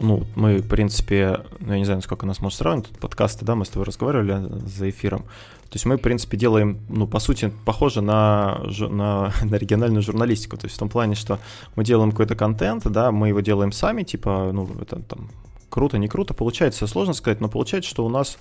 [0.00, 3.54] ну, мы, в принципе, ну, я не знаю, сколько нас может сравнить, тут подкасты, да,
[3.54, 5.22] мы с тобой разговаривали за эфиром.
[5.70, 10.56] То есть мы, в принципе, делаем, ну, по сути, похоже на, на, на региональную журналистику.
[10.56, 11.38] То есть в том плане, что
[11.76, 15.30] мы делаем какой-то контент, да, мы его делаем сами, типа, ну, это там
[15.68, 16.34] круто, не круто.
[16.34, 18.36] Получается, сложно сказать, но получается, что у нас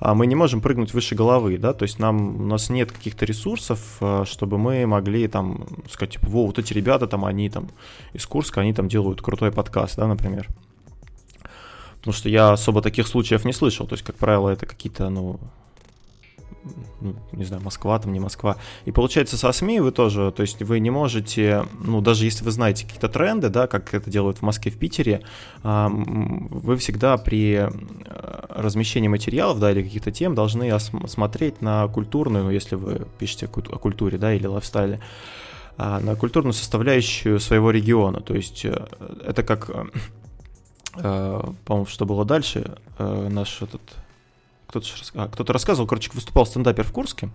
[0.00, 3.24] а, мы не можем прыгнуть выше головы, да, то есть нам, у нас нет каких-то
[3.26, 7.68] ресурсов, а, чтобы мы могли там сказать, типа, во, вот эти ребята там, они там
[8.12, 10.48] из Курска, они там делают крутой подкаст, да, например.
[12.00, 13.86] Потому что я особо таких случаев не слышал.
[13.86, 15.38] То есть, как правило, это какие-то, ну,
[17.00, 18.56] ну, не знаю, Москва, там не Москва.
[18.84, 22.50] И получается со СМИ вы тоже, то есть вы не можете, ну, даже если вы
[22.50, 25.22] знаете какие-то тренды, да, как это делают в Москве, в Питере,
[25.62, 27.70] вы всегда при э,
[28.48, 33.78] размещении материалов, да, или каких-то тем должны смотреть на культурную, ну, если вы пишете о
[33.78, 35.00] культуре, да, или лайфстайле,
[35.76, 38.20] а, на культурную составляющую своего региона.
[38.20, 38.86] То есть э,
[39.26, 39.84] это как Э,
[40.92, 43.82] по-моему, что было дальше, э, наш этот
[44.70, 47.30] кто-то, а, кто-то рассказывал, короче, выступал стендапер в Курске,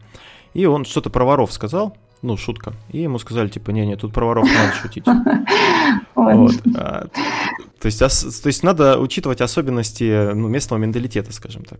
[0.54, 4.26] и он что-то про воров сказал, ну, шутка, и ему сказали, типа, не-не, тут про
[4.26, 5.06] воров надо шутить.
[6.16, 6.54] Вот.
[6.76, 7.08] А,
[7.80, 11.80] то, есть, то есть надо учитывать особенности ну, местного менталитета, скажем так.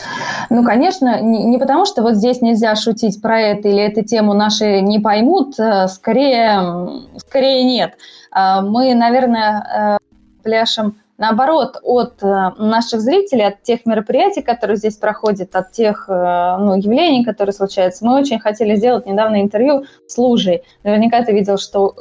[0.50, 4.34] Ну, конечно, не, не потому, что вот здесь нельзя шутить про это или эту тему
[4.34, 7.98] наши не поймут, э, скорее, скорее нет.
[8.36, 10.00] Мы, наверное,
[10.44, 16.58] пляшем наоборот, от э, наших зрителей, от тех мероприятий, которые здесь проходят, от тех э,
[16.60, 18.06] ну, явлений, которые случаются.
[18.06, 20.64] Мы очень хотели сделать недавно интервью с Лужей.
[20.84, 21.96] Наверняка ты видел, что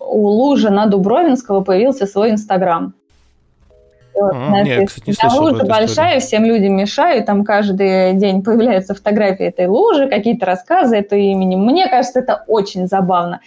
[0.00, 2.94] у Лужи на Дубровинского появился свой Инстаграм.
[4.18, 8.94] Вот, знаешь, нет, кстати, не слышал лужа большая, всем людям мешаю, там каждый день появляются
[8.94, 11.54] фотографии этой лужи, какие-то рассказы этого имени.
[11.56, 13.40] Мне кажется, это очень забавно.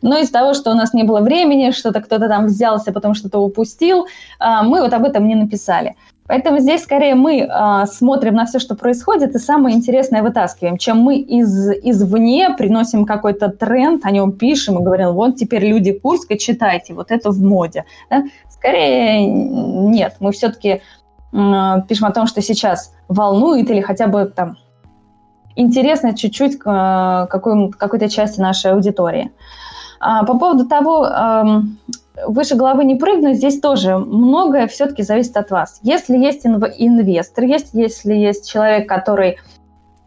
[0.00, 3.38] Но из того, что у нас не было времени, что-то кто-то там взялся, потом что-то
[3.38, 4.06] упустил,
[4.38, 5.94] а, мы вот об этом не написали.
[6.26, 10.98] Поэтому здесь скорее мы э, смотрим на все, что происходит, и самое интересное вытаскиваем, чем
[10.98, 16.38] мы из, извне приносим какой-то тренд, о нем пишем и говорим, вот теперь люди Курска,
[16.38, 17.84] читайте, вот это в моде.
[18.08, 18.24] Да?
[18.48, 20.80] Скорее нет, мы все-таки
[21.32, 24.56] э, пишем о том, что сейчас волнует или хотя бы там
[25.56, 29.30] интересно чуть-чуть э, какой, какой-то части нашей аудитории.
[30.00, 31.06] А, по поводу того,
[32.26, 35.80] выше головы не прыгнуть, здесь тоже многое все-таки зависит от вас.
[35.82, 39.38] Если есть инвестор, есть, если есть человек, который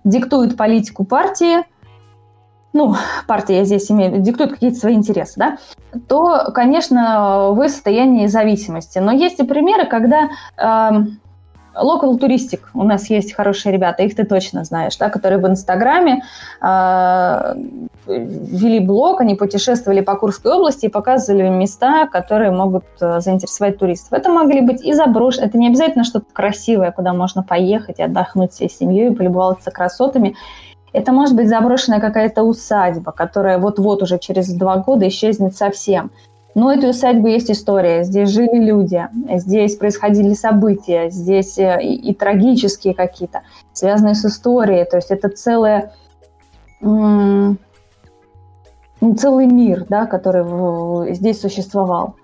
[0.03, 1.65] диктует политику партии,
[2.73, 2.95] ну,
[3.27, 5.57] партия здесь имею, диктует какие-то свои интересы, да,
[6.07, 8.99] то, конечно, вы в состоянии зависимости.
[8.99, 10.29] Но есть и примеры, когда
[11.81, 12.69] Local туристик.
[12.73, 16.23] У нас есть хорошие ребята, их ты точно знаешь, да, которые в Инстаграме
[16.61, 17.53] э,
[18.07, 24.13] вели блог, они путешествовали по Курской области и показывали места, которые могут э, заинтересовать туристов.
[24.13, 28.51] Это могли быть и заброшенные, это не обязательно что-то красивое, куда можно поехать и отдохнуть
[28.53, 30.35] всей семьей, полюбоваться красотами.
[30.93, 36.11] Это может быть заброшенная какая-то усадьба, которая вот-вот уже через два года исчезнет совсем.
[36.57, 38.03] Но этой усадьбы есть история.
[38.03, 43.43] Здесь жили люди, здесь происходили события, здесь э, и, и трагические какие-то,
[43.73, 44.83] связанные с историей.
[44.89, 45.93] То есть это целое,
[46.81, 47.57] ну,
[49.19, 52.15] целый мир, да, который в, здесь существовал.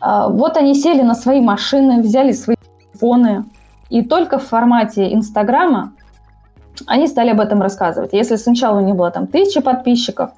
[0.00, 2.56] А, вот они сели на свои машины, взяли свои
[2.90, 3.44] телефоны,
[3.88, 5.92] и только в формате Инстаграма
[6.88, 8.14] они стали об этом рассказывать.
[8.14, 10.30] Если сначала у них было там тысяча подписчиков,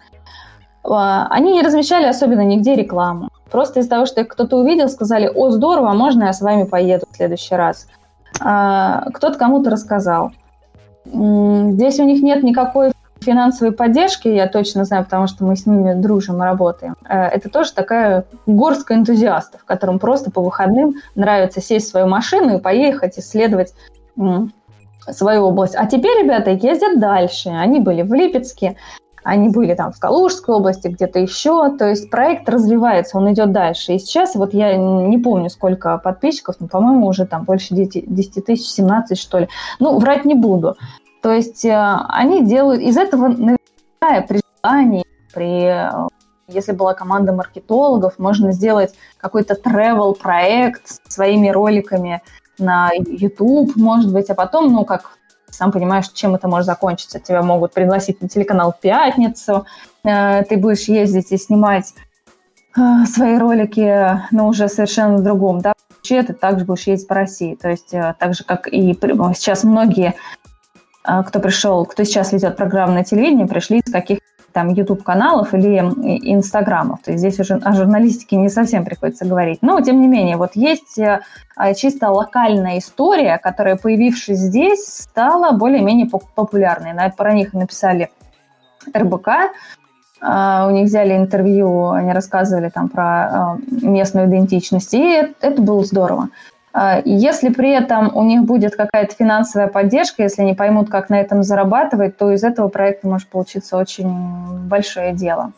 [0.85, 3.31] а, они не размещали особенно нигде рекламу.
[3.51, 7.07] Просто из-за того, что их кто-то увидел, сказали, о, здорово, можно я с вами поеду
[7.11, 7.87] в следующий раз.
[8.41, 10.33] А, кто-то кому-то рассказал.
[11.07, 15.95] Здесь у них нет никакой финансовой поддержки, я точно знаю, потому что мы с ними
[15.95, 16.97] дружим и работаем.
[17.09, 22.59] Э, это тоже такая горстка энтузиастов, которым просто по выходным нравится сесть в свою машину
[22.59, 23.75] и поехать исследовать
[25.11, 25.75] свою область.
[25.77, 27.49] А теперь ребята ездят дальше.
[27.51, 28.77] Они были в Липецке,
[29.29, 31.77] они были там в Калужской области, где-то еще.
[31.77, 33.93] То есть проект развивается, он идет дальше.
[33.93, 38.45] И сейчас вот я не помню, сколько подписчиков, но, по-моему, уже там больше 10, 10
[38.47, 39.49] тысяч, 17, что ли.
[39.81, 40.77] Ну, врать не буду.
[41.21, 42.81] То есть э, они делают...
[42.81, 45.91] Из этого, наверное, при желании, при
[46.51, 52.23] если была команда маркетологов, можно сделать какой-то travel проект своими роликами
[52.59, 55.18] на YouTube, может быть, а потом, ну, как
[55.51, 57.21] сам понимаешь, чем это может закончиться.
[57.21, 59.67] Тебя могут пригласить на телеканал «Пятницу»,
[60.05, 61.95] э, ты будешь ездить и снимать
[62.77, 67.15] э, свои ролики, но уже совершенно в другом, да, вообще ты также будешь ездить по
[67.15, 67.55] России.
[67.55, 70.15] То есть э, так же, как и сейчас многие,
[71.03, 74.18] кто пришел, кто сейчас ведет программу на телевидении, пришли из каких
[74.59, 76.99] там YouTube-каналов или Инстаграмов.
[77.05, 79.61] То есть здесь уже о журналистике не совсем приходится говорить.
[79.63, 80.99] Но, тем не менее, вот есть
[81.77, 86.93] чисто локальная история, которая, появившись здесь, стала более-менее популярной.
[87.17, 88.11] Про них написали
[88.93, 89.29] РБК,
[90.21, 95.85] а, у них взяли интервью, они рассказывали там про а, местную идентичность, и это было
[95.85, 96.31] здорово.
[96.73, 101.21] А, если при этом у них будет какая-то финансовая поддержка, если они поймут, как на
[101.21, 105.53] этом зарабатывать, то из этого проекта может получиться очень большое дело.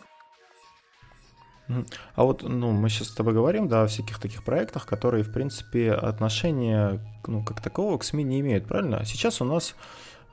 [2.16, 5.32] А вот, ну, мы сейчас с тобой говорим, да, о всяких таких проектах, которые, в
[5.32, 9.04] принципе, отношения, ну, как такового к СМИ не имеют, правильно?
[9.04, 9.76] Сейчас у нас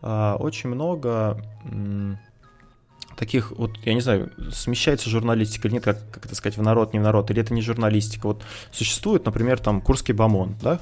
[0.01, 1.37] а, очень много
[3.17, 6.93] таких, вот, я не знаю, смещается журналистика или нет, как, как это сказать, в народ,
[6.93, 8.27] не в народ, или это не журналистика.
[8.27, 10.79] Вот существует, например, там Курский Бамон, да,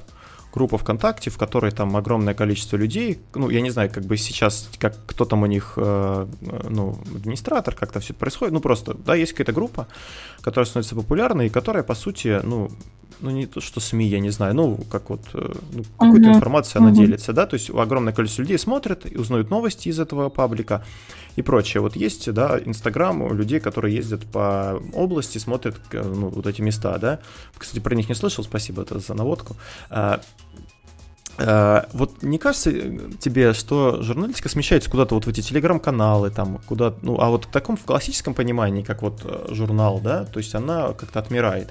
[0.53, 4.69] группа ВКонтакте, в которой там огромное количество людей, ну, я не знаю, как бы сейчас,
[4.79, 6.27] как кто там у них, э,
[6.69, 9.87] ну, администратор, как то все это происходит, ну, просто, да, есть какая-то группа,
[10.41, 12.71] которая становится популярной, и которая, по сути, ну,
[13.21, 16.35] ну не то, что СМИ, я не знаю, ну как вот э, ну, какой-то uh-huh.
[16.35, 16.95] информацией она uh-huh.
[16.95, 20.83] делится, да, то есть огромное количество людей смотрят и узнают новости из этого паблика
[21.35, 21.81] и прочее.
[21.81, 26.97] Вот есть, да, Инстаграм у людей, которые ездят по области, смотрят ну, вот эти места,
[26.97, 27.19] да.
[27.57, 29.55] Кстати, про них не слышал, спасибо за наводку.
[31.37, 32.71] Э, вот не кажется
[33.19, 37.51] тебе, что журналистика смещается куда-то вот в эти телеграм-каналы, там, куда, ну, а вот в
[37.51, 41.69] таком в классическом понимании, как вот э, журнал, да, то есть она как-то отмирает?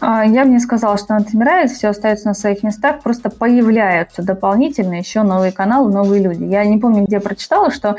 [0.00, 4.22] А, я бы не сказала, что она отмирает, все остается на своих местах, просто появляются
[4.22, 6.44] дополнительно еще новые каналы, новые люди.
[6.44, 7.96] Я не помню, где прочитала, что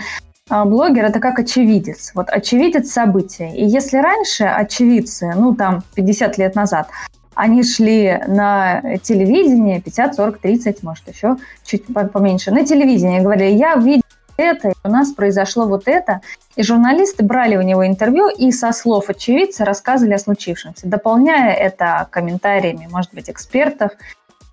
[0.50, 2.12] а, блогер это как очевидец.
[2.16, 3.54] Вот очевидец события.
[3.56, 6.90] И если раньше очевидцы, ну там 50 лет назад,
[7.36, 12.52] они шли на телевидение 50, 40, 30, может, еще чуть поменьше.
[12.52, 14.04] На телевидении говорили, я видел
[14.38, 16.22] это, у нас произошло вот это.
[16.56, 22.08] И журналисты брали у него интервью и со слов очевидца рассказывали о случившемся, дополняя это
[22.12, 23.92] комментариями, может быть, экспертов,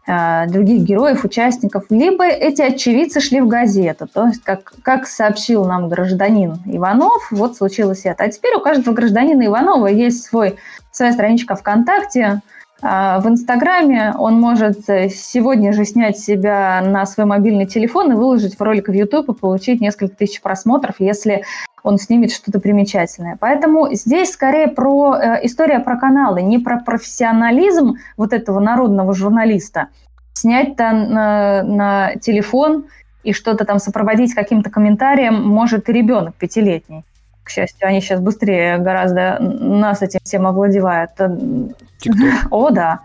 [0.06, 4.06] э, других героев, участников, либо эти очевидцы шли в газету.
[4.06, 8.24] То есть, как, как сообщил нам гражданин Иванов, вот случилось это.
[8.24, 10.56] А теперь у каждого гражданина Иванова есть свой,
[10.92, 12.40] своя страничка ВКонтакте,
[12.82, 18.58] в Инстаграме он может э, сегодня же снять себя на свой мобильный телефон и выложить
[18.58, 21.44] в ролик в YouTube и получить несколько тысяч просмотров, если
[21.82, 23.36] он снимет что-то примечательное.
[23.38, 29.88] Поэтому здесь скорее про э, история про каналы, не про профессионализм вот этого народного журналиста.
[30.32, 32.86] Снять-то на, на телефон
[33.24, 37.04] и что-то там сопроводить каким-то комментарием может и ребенок пятилетний
[37.44, 41.12] к счастью, они сейчас быстрее гораздо нас этим всем овладевают.
[41.18, 42.32] TikTok.
[42.50, 43.00] О, да.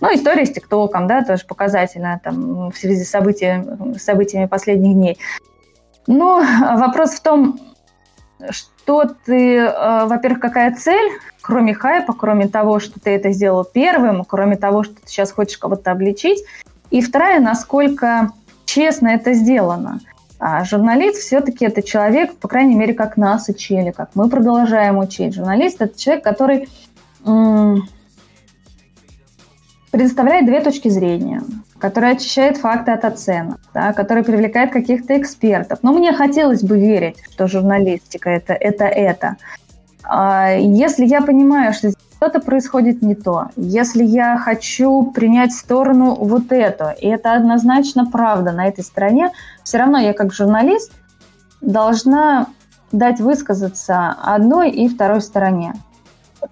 [0.00, 5.18] Ну, история с ТикТоком, да, тоже показательная там, в связи с событиями, событиями последних дней.
[6.06, 6.42] Но
[6.76, 7.58] вопрос в том,
[8.50, 14.24] что ты, э, во-первых, какая цель, кроме хайпа, кроме того, что ты это сделал первым,
[14.24, 16.44] кроме того, что ты сейчас хочешь кого-то обличить,
[16.90, 18.32] и вторая, насколько
[18.64, 20.00] честно это сделано.
[20.38, 25.34] А журналист все-таки это человек, по крайней мере, как нас учили, как мы продолжаем учить.
[25.34, 26.68] Журналист это человек, который
[29.90, 31.42] предоставляет две точки зрения,
[31.78, 35.80] который очищает факты от оценок, да, который привлекает каких-то экспертов.
[35.82, 38.84] Но мне хотелось бы верить, что журналистика это это.
[38.84, 39.36] это.
[40.08, 46.50] А если я понимаю, что что-то происходит не то, если я хочу принять сторону вот
[46.50, 49.30] эту, и это однозначно правда на этой стороне,
[49.62, 50.92] все равно я как журналист
[51.60, 52.46] должна
[52.90, 55.74] дать высказаться одной и второй стороне.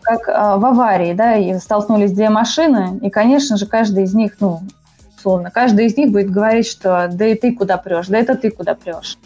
[0.02, 4.36] Как э, в аварии, да, и столкнулись две машины, и, конечно же, каждый из них,
[4.40, 4.60] ну,
[5.16, 8.50] условно, каждый из них будет говорить, что да и ты куда прешь, да это ты
[8.50, 9.16] куда прешь.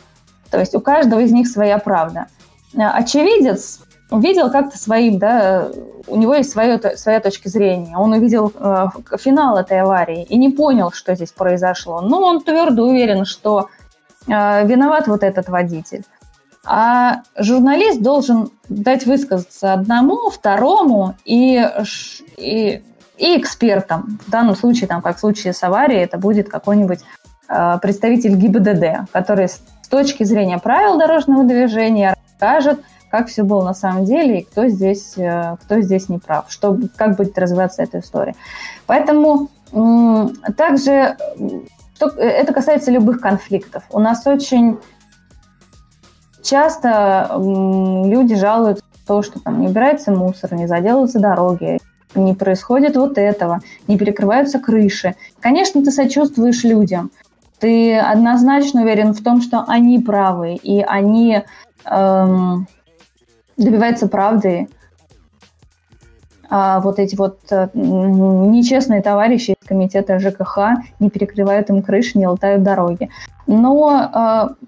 [0.50, 2.26] То есть у каждого из них своя правда.
[2.74, 5.68] Очевидец увидел как-то своим, да,
[6.06, 7.96] у него есть свое, своя точка зрения.
[7.96, 8.86] Он увидел э,
[9.18, 12.00] финал этой аварии и не понял, что здесь произошло.
[12.00, 13.68] Но он твердо уверен, что
[14.26, 16.04] э, виноват вот этот водитель.
[16.64, 21.66] А журналист должен дать высказаться одному, второму и,
[22.36, 22.82] и,
[23.16, 24.18] и экспертам.
[24.26, 27.00] В данном случае, там, как в случае с аварией, это будет какой-нибудь
[27.48, 32.80] э, представитель ГИБДД, который с точки зрения правил дорожного движения расскажет,
[33.10, 36.78] как все было на самом деле и кто здесь, э, кто здесь не прав, что,
[36.96, 38.34] как будет развиваться эта история.
[38.86, 39.48] Поэтому
[40.56, 41.16] также
[42.00, 43.84] что, это касается любых конфликтов.
[43.90, 44.78] У нас очень
[46.42, 51.78] часто люди жалуются на то, что там не убирается мусор, не заделываются дороги,
[52.14, 55.14] не происходит вот этого, не перекрываются крыши.
[55.40, 57.10] Конечно, ты сочувствуешь людям,
[57.58, 61.42] ты однозначно уверен в том, что они правы, и они
[61.84, 62.66] эм,
[63.64, 64.68] добиваются правды,
[66.48, 72.26] а вот эти вот э, нечестные товарищи из комитета ЖКХ не перекрывают им крыши, не
[72.26, 73.08] латают дороги.
[73.46, 74.66] Но э,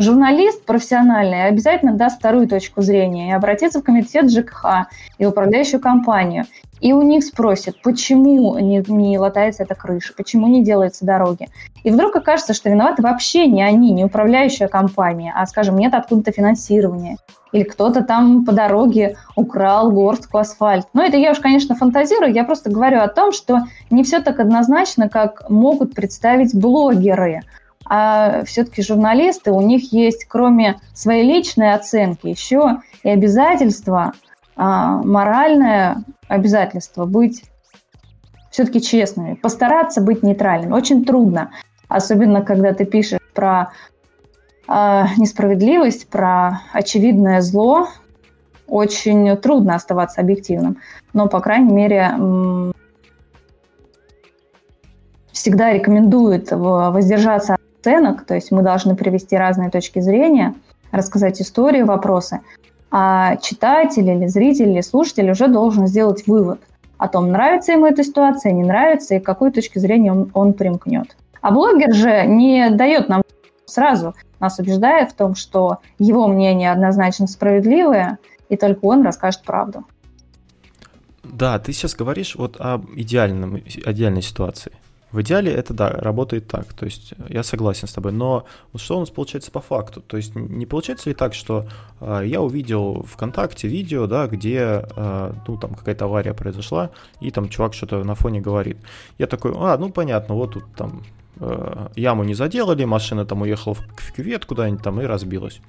[0.00, 4.88] журналист профессиональный обязательно даст вторую точку зрения и обратится в комитет ЖКХ
[5.18, 6.46] и управляющую компанию.
[6.80, 11.48] И у них спросят, почему не, не латается эта крыша, почему не делаются дороги.
[11.84, 16.32] И вдруг окажется, что виноваты вообще не они, не управляющая компания, а, скажем, нет откуда-то
[16.32, 17.18] финансирования.
[17.52, 20.86] Или кто-то там по дороге украл горстку асфальт.
[20.94, 22.32] Но это я уж, конечно, фантазирую.
[22.32, 27.42] Я просто говорю о том, что не все так однозначно, как могут представить блогеры.
[27.92, 34.12] А все-таки журналисты, у них есть, кроме своей личной оценки, еще и обязательства,
[34.54, 37.42] а, моральное обязательство быть
[38.52, 40.72] все-таки честными, постараться быть нейтральными.
[40.72, 41.50] Очень трудно,
[41.88, 43.72] особенно когда ты пишешь про
[44.68, 47.88] э, несправедливость, про очевидное зло.
[48.68, 50.78] Очень трудно оставаться объективным.
[51.12, 52.12] Но, по крайней мере,
[55.32, 60.54] всегда рекомендуют воздержаться от оценок, то есть мы должны привести разные точки зрения,
[60.92, 62.40] рассказать историю, вопросы,
[62.90, 66.60] а читатель или зритель или слушатель уже должен сделать вывод
[66.98, 70.52] о том, нравится ему эта ситуация, не нравится, и к какой точке зрения он, он
[70.52, 71.16] примкнет.
[71.40, 73.22] А блогер же не дает нам
[73.64, 78.18] сразу, нас убеждает в том, что его мнение однозначно справедливое,
[78.50, 79.84] и только он расскажет правду.
[81.22, 84.72] Да, ты сейчас говоришь вот об идеальном, идеальной ситуации.
[85.12, 88.44] В идеале это, да, работает так, то есть я согласен с тобой, но
[88.76, 90.00] что у нас получается по факту?
[90.00, 91.66] То есть не получается ли так, что
[92.00, 96.90] э, я увидел ВКонтакте видео, да, где, э, ну, там какая-то авария произошла,
[97.20, 98.78] и там чувак что-то на фоне говорит.
[99.18, 101.02] Я такой, а, ну, понятно, вот тут там
[101.40, 105.60] э, яму не заделали, машина там уехала в, кювет куда-нибудь там и разбилась.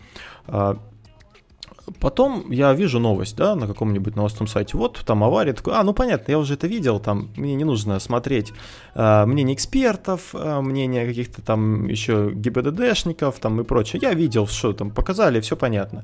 [2.00, 5.94] Потом я вижу новость, да, на каком-нибудь новостном сайте, вот там авария, такой, а, ну
[5.94, 8.54] понятно, я уже это видел, там, мне не нужно смотреть
[8.94, 14.74] э, мнение экспертов, э, мнение каких-то там еще ГИБДДшников там и прочее, я видел, что
[14.74, 16.02] там показали, все понятно.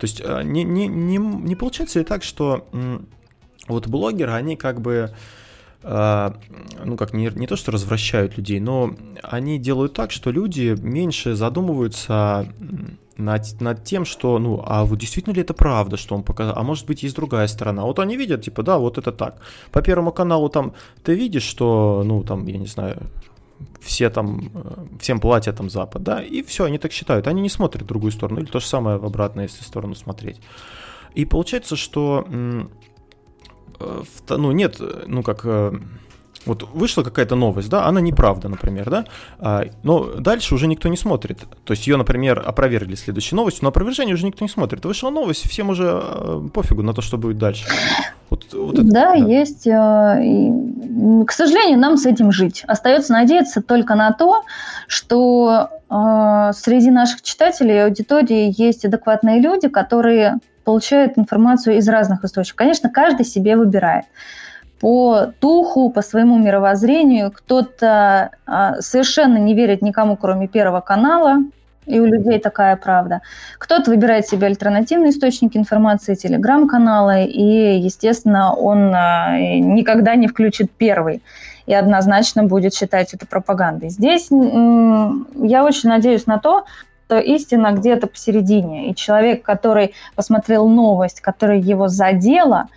[0.00, 2.98] То есть э, не, не, не, не получается ли так, что э,
[3.68, 5.12] вот блогеры, они как бы
[5.82, 6.30] э,
[6.84, 11.34] ну как не, не то что развращают людей, но они делают так, что люди меньше
[11.34, 12.48] задумываются
[13.18, 16.62] над, над тем, что, ну, а вот действительно ли это правда, что он показал, а
[16.62, 17.82] может быть есть другая сторона.
[17.82, 19.40] Вот они видят, типа, да, вот это так.
[19.72, 23.02] По Первому каналу там ты видишь, что, ну, там, я не знаю,
[23.80, 27.50] все там, э, всем платят там Запад, да, и все, они так считают, они не
[27.50, 30.40] смотрят в другую сторону, или то же самое в обратную, если сторону смотреть.
[31.14, 32.24] И получается, что,
[33.80, 35.72] э, ну, нет, ну, как э,
[36.46, 39.04] вот вышла какая-то новость, да, она неправда, например, да,
[39.38, 41.38] а, но дальше уже никто не смотрит.
[41.64, 44.84] То есть ее, например, опровергли следующей новостью, но опровержение уже никто не смотрит.
[44.84, 47.66] Вышла новость, всем уже э, пофигу на то, что будет дальше.
[48.30, 49.66] Вот, вот это, да, да, есть.
[49.66, 52.62] Э, к сожалению, нам с этим жить.
[52.66, 54.42] Остается надеяться только на то,
[54.86, 62.24] что э, среди наших читателей и аудитории есть адекватные люди, которые получают информацию из разных
[62.24, 62.58] источников.
[62.58, 64.04] Конечно, каждый себе выбирает
[64.80, 67.32] по духу, по своему мировоззрению.
[67.32, 71.38] Кто-то а, совершенно не верит никому, кроме Первого канала,
[71.86, 73.22] и у людей такая правда.
[73.58, 81.22] Кто-то выбирает себе альтернативные источники информации, телеграм-каналы, и, естественно, он а, никогда не включит первый
[81.66, 83.90] и однозначно будет считать это пропагандой.
[83.90, 86.64] Здесь я очень надеюсь на то,
[87.08, 92.68] что истина где-то посередине, и человек, который посмотрел новость, которая его задела,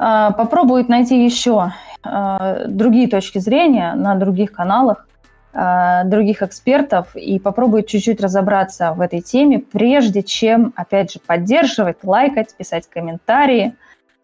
[0.00, 1.72] попробует найти еще
[2.02, 5.06] а, другие точки зрения на других каналах,
[5.52, 11.98] а, других экспертов и попробует чуть-чуть разобраться в этой теме, прежде чем, опять же, поддерживать,
[12.02, 13.74] лайкать, писать комментарии,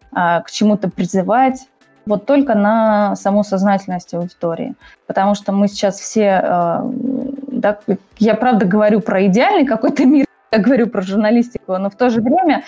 [0.09, 1.67] к чему-то призывать.
[2.05, 4.73] Вот только на саму сознательность аудитории.
[5.05, 6.81] Потому что мы сейчас все...
[7.51, 7.79] Да,
[8.17, 12.21] я правда говорю про идеальный какой-то мир, я говорю про журналистику, но в то же
[12.21, 12.63] время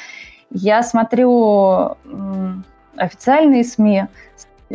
[0.51, 1.97] я смотрю
[2.99, 4.05] официальные СМИ,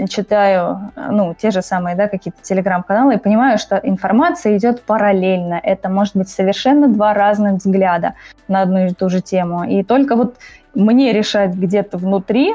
[0.09, 5.61] читаю, ну, те же самые, да, какие-то телеграм-каналы и понимаю, что информация идет параллельно.
[5.62, 8.14] Это может быть совершенно два разных взгляда
[8.49, 9.64] на одну и ту же тему.
[9.64, 10.37] И только вот
[10.75, 12.55] мне решать где-то внутри,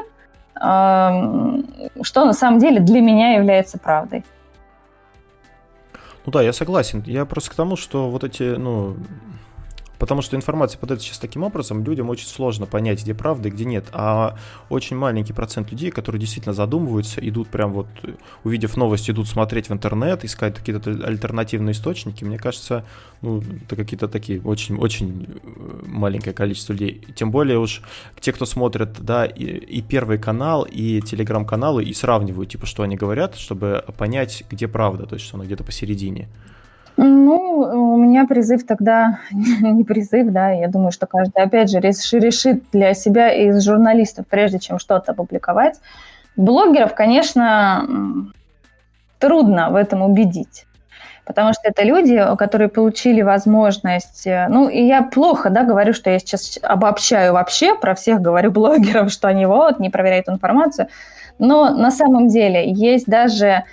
[2.02, 4.24] что на самом деле для меня является правдой.
[6.26, 7.02] Ну да, я согласен.
[7.06, 8.96] Я просто к тому, что вот эти, ну,
[10.00, 13.66] Потому что информация подается сейчас таким образом, людям очень сложно понять, где правда и где
[13.66, 13.84] нет.
[13.92, 14.34] А
[14.70, 17.86] очень маленький процент людей, которые действительно задумываются, идут прям вот,
[18.42, 22.86] увидев новость, идут смотреть в интернет, искать какие-то альтернативные источники, мне кажется,
[23.20, 27.06] ну, это какие-то такие очень-очень э, маленькое количество людей.
[27.14, 27.82] Тем более уж
[28.20, 32.96] те, кто смотрят, да, и, и Первый канал, и телеграм-каналы, и сравнивают, типа, что они
[32.96, 36.30] говорят, чтобы понять, где правда, то есть, что она где-то посередине.
[37.02, 42.62] Ну, у меня призыв тогда, не призыв, да, я думаю, что каждый, опять же, решит
[42.72, 45.80] для себя из журналистов, прежде чем что-то опубликовать.
[46.36, 47.88] Блогеров, конечно,
[49.18, 50.66] трудно в этом убедить
[51.26, 56.10] потому что это люди, которые получили возможность, э, ну, и я плохо, да, говорю, что
[56.10, 60.88] я сейчас обобщаю вообще, про всех говорю блогеров, что они вот, не проверяют информацию,
[61.38, 63.64] но на самом деле есть даже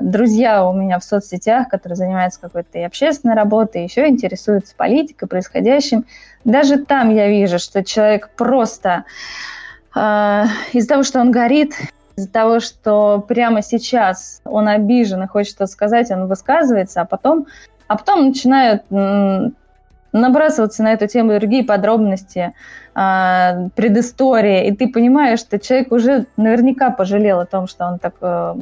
[0.00, 6.04] друзья у меня в соцсетях, которые занимаются какой-то и общественной работой, еще интересуются политикой, происходящим.
[6.44, 9.04] Даже там я вижу, что человек просто
[9.94, 11.74] а, из-за того, что он горит,
[12.16, 17.46] из-за того, что прямо сейчас он обижен и хочет что-то сказать, он высказывается, а потом,
[17.88, 18.84] а потом начинают
[20.20, 22.52] набрасываться на эту тему другие подробности,
[22.94, 28.14] э, предыстории, и ты понимаешь, что человек уже наверняка пожалел о том, что он так,
[28.20, 28.54] э,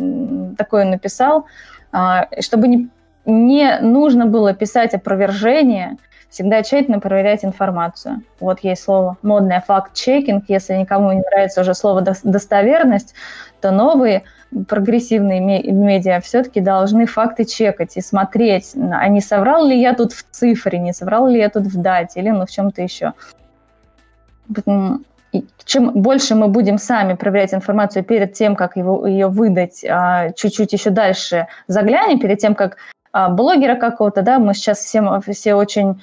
[0.59, 1.47] такое написал,
[1.93, 2.89] э, чтобы не,
[3.27, 5.97] не нужно было писать опровержение,
[6.35, 8.23] всегда тщательно проверять информацию.
[8.41, 10.47] Вот есть слово модное факт-чекинг.
[10.49, 13.15] Если никому не нравится уже слово достоверность,
[13.61, 14.25] то новые
[14.69, 20.25] прогрессивные медиа все-таки должны факты чекать и смотреть, а не соврал ли я тут в
[20.31, 23.13] цифре, не соврал ли я тут в дате или ну, в чем-то еще.
[25.33, 30.31] И чем больше мы будем сами проверять информацию перед тем, как его, ее выдать, а,
[30.31, 32.77] чуть-чуть еще дальше заглянем, перед тем, как
[33.11, 36.01] а, блогера какого-то, да, мы сейчас все, все очень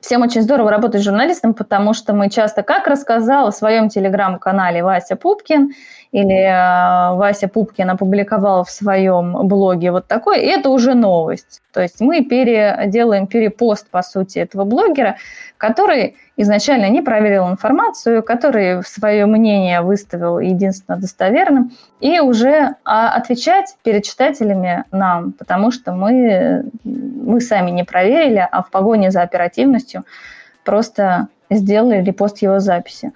[0.00, 5.14] Всем очень здорово работать журналистом, потому что мы часто, как рассказал в своем телеграм-канале Вася
[5.14, 5.72] Пупкин,
[6.12, 11.62] или э, Вася Пупкин опубликовал в своем блоге вот такой, и это уже новость.
[11.72, 15.16] То есть мы переделаем перепост, по сути, этого блогера,
[15.56, 23.76] который изначально не проверил информацию, который свое мнение выставил единственно достоверным, и уже а, отвечать
[23.84, 30.04] перед читателями нам, потому что мы, мы сами не проверили, а в погоне за оперативностью
[30.64, 33.12] просто сделали репост его записи.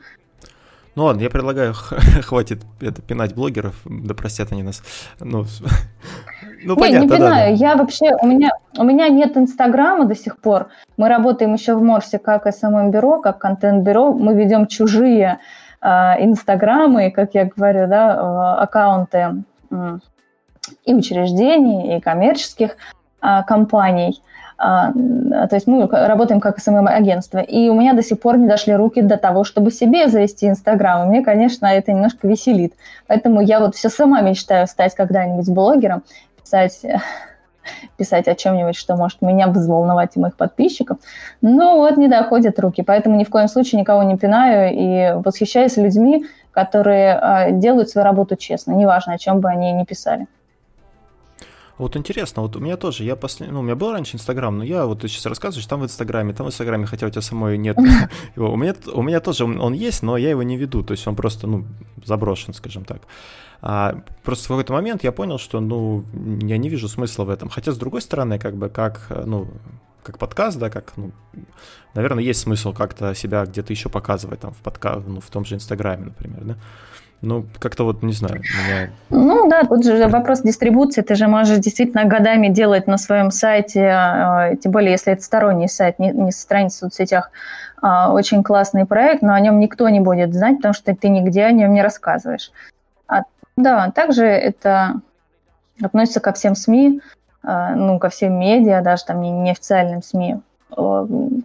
[0.94, 1.74] Ну ладно, я предлагаю,
[2.22, 4.82] хватит это пинать блогеров, да простят они нас.
[5.18, 5.44] Ну,
[6.64, 10.14] ну не, понятно, не пинаю, да, я вообще, у меня, у меня нет Инстаграма до
[10.14, 10.68] сих пор.
[10.96, 14.12] Мы работаем еще в Морсе как SMM-бюро, как контент-бюро.
[14.12, 15.40] Мы ведем чужие
[15.80, 15.86] э,
[16.24, 19.42] Инстаграмы, как я говорю, да, э, аккаунты
[20.84, 22.76] и учреждений, и коммерческих
[23.20, 24.22] э, компаний.
[24.56, 28.74] А, то есть мы работаем как SMM-агентство, и у меня до сих пор не дошли
[28.74, 31.04] руки до того, чтобы себе завести Инстаграм.
[31.04, 32.74] И мне, конечно, это немножко веселит.
[33.06, 36.02] Поэтому я вот все сама мечтаю стать когда-нибудь блогером,
[36.42, 36.80] писать
[37.96, 40.98] писать о чем-нибудь, что может меня взволновать и моих подписчиков.
[41.40, 45.76] Но вот не доходят руки, поэтому ни в коем случае никого не пинаю и восхищаюсь
[45.76, 50.26] людьми, которые э, делают свою работу честно, неважно, о чем бы они ни писали.
[51.76, 54.62] Вот интересно, вот у меня тоже, я после, ну, у меня был раньше Инстаграм, но
[54.62, 57.58] я вот ты сейчас рассказываешь, там в Инстаграме, там в Инстаграме, хотя у тебя самой
[57.58, 57.76] нет
[58.36, 58.52] его.
[58.52, 61.16] У меня, у меня тоже он, есть, но я его не веду, то есть он
[61.16, 61.66] просто, ну,
[62.04, 63.02] заброшен, скажем так.
[63.60, 66.04] А, просто в какой-то момент я понял, что, ну,
[66.42, 67.48] я не вижу смысла в этом.
[67.48, 69.48] Хотя, с другой стороны, как бы, как, ну,
[70.04, 71.10] как подкаст, да, как, ну,
[71.94, 75.02] наверное, есть смысл как-то себя где-то еще показывать, там, в подка...
[75.04, 76.56] ну, в том же Инстаграме, например, да.
[77.24, 78.90] Ну, как-то вот, не знаю, меня...
[79.10, 81.02] Ну да, тут же вопрос дистрибуции.
[81.02, 85.68] Ты же можешь действительно годами делать на своем сайте, а, тем более, если это сторонний
[85.68, 87.30] сайт, не, не страница в соцсетях,
[87.80, 91.44] а, очень классный проект, но о нем никто не будет знать, потому что ты нигде
[91.44, 92.52] о нем не рассказываешь.
[93.08, 93.22] А,
[93.56, 95.00] да, также это
[95.82, 97.00] относится ко всем СМИ,
[97.42, 100.36] а, ну, ко всем медиа, даже там неофициальным СМИ.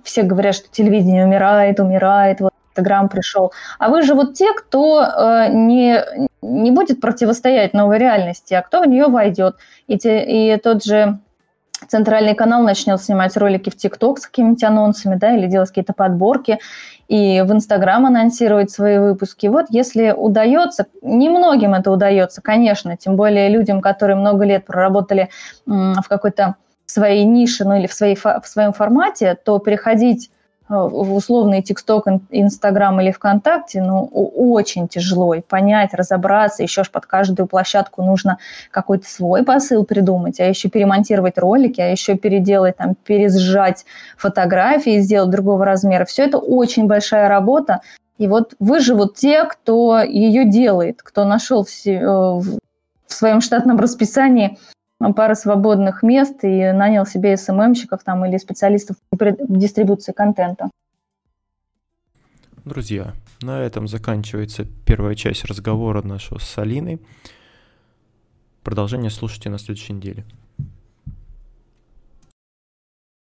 [0.03, 3.51] Все говорят, что телевидение умирает, умирает, вот Инстаграм пришел.
[3.77, 6.03] А вы же вот те, кто э, не,
[6.41, 9.57] не будет противостоять новой реальности, а кто в нее войдет.
[9.87, 11.19] И, те, и тот же
[11.87, 16.59] центральный канал начнет снимать ролики в ТикТок с какими-то анонсами, да, или делать какие-то подборки,
[17.07, 19.47] и в Инстаграм анонсировать свои выпуски.
[19.47, 25.29] Вот если удается, немногим это удается, конечно, тем более людям, которые много лет проработали
[25.65, 26.55] в какой-то
[26.85, 30.31] своей нише, ну или в, своей, в своем формате, то переходить
[30.69, 36.61] в условный ТикТок, Инстаграм или ВКонтакте, ну, очень тяжело и понять, разобраться.
[36.61, 38.37] Еще ж под каждую площадку нужно
[38.69, 45.31] какой-то свой посыл придумать, а еще перемонтировать ролики, а еще переделать, там, пересжать фотографии, сделать
[45.31, 46.05] другого размера.
[46.05, 47.81] Все это очень большая работа.
[48.19, 52.59] И вот выживут те, кто ее делает, кто нашел в, э, в
[53.07, 54.59] своем штатном расписании
[55.15, 60.69] пары свободных мест и нанял себе СММщиков там или специалистов по дистрибуции контента.
[62.65, 66.99] Друзья, на этом заканчивается первая часть разговора нашего с Алиной.
[68.63, 70.25] Продолжение слушайте на следующей неделе.